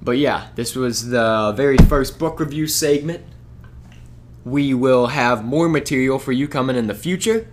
But 0.00 0.18
yeah, 0.18 0.48
this 0.54 0.76
was 0.76 1.08
the 1.08 1.52
very 1.56 1.76
first 1.76 2.18
book 2.18 2.38
review 2.38 2.68
segment. 2.68 3.24
We 4.44 4.72
will 4.74 5.08
have 5.08 5.44
more 5.44 5.68
material 5.68 6.18
for 6.18 6.32
you 6.32 6.46
coming 6.46 6.76
in 6.76 6.86
the 6.86 6.94
future, 6.94 7.48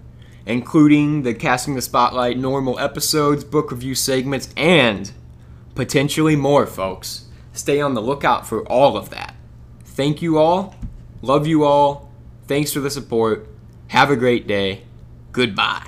including 0.45 1.23
the 1.23 1.33
Casting 1.33 1.73
the 1.73 1.81
Spotlight 1.81 2.37
normal 2.37 2.79
episodes, 2.79 3.43
book 3.43 3.71
review 3.71 3.95
segments, 3.95 4.49
and 4.55 5.11
potentially 5.73 6.35
more, 6.35 6.67
folks. 6.67 7.25
Stay 7.51 7.81
on 7.81 7.95
the 7.95 8.01
lookout 8.01 8.47
for 8.47 8.65
all 8.67 8.95
of 8.95 9.09
that. 9.09 9.35
Thank 9.97 10.21
you 10.21 10.37
all. 10.37 10.75
Love 11.23 11.47
you 11.47 11.63
all. 11.63 12.11
Thanks 12.45 12.71
for 12.71 12.79
the 12.79 12.91
support. 12.91 13.47
Have 13.87 14.11
a 14.11 14.15
great 14.15 14.45
day. 14.45 14.83
Goodbye. 15.31 15.87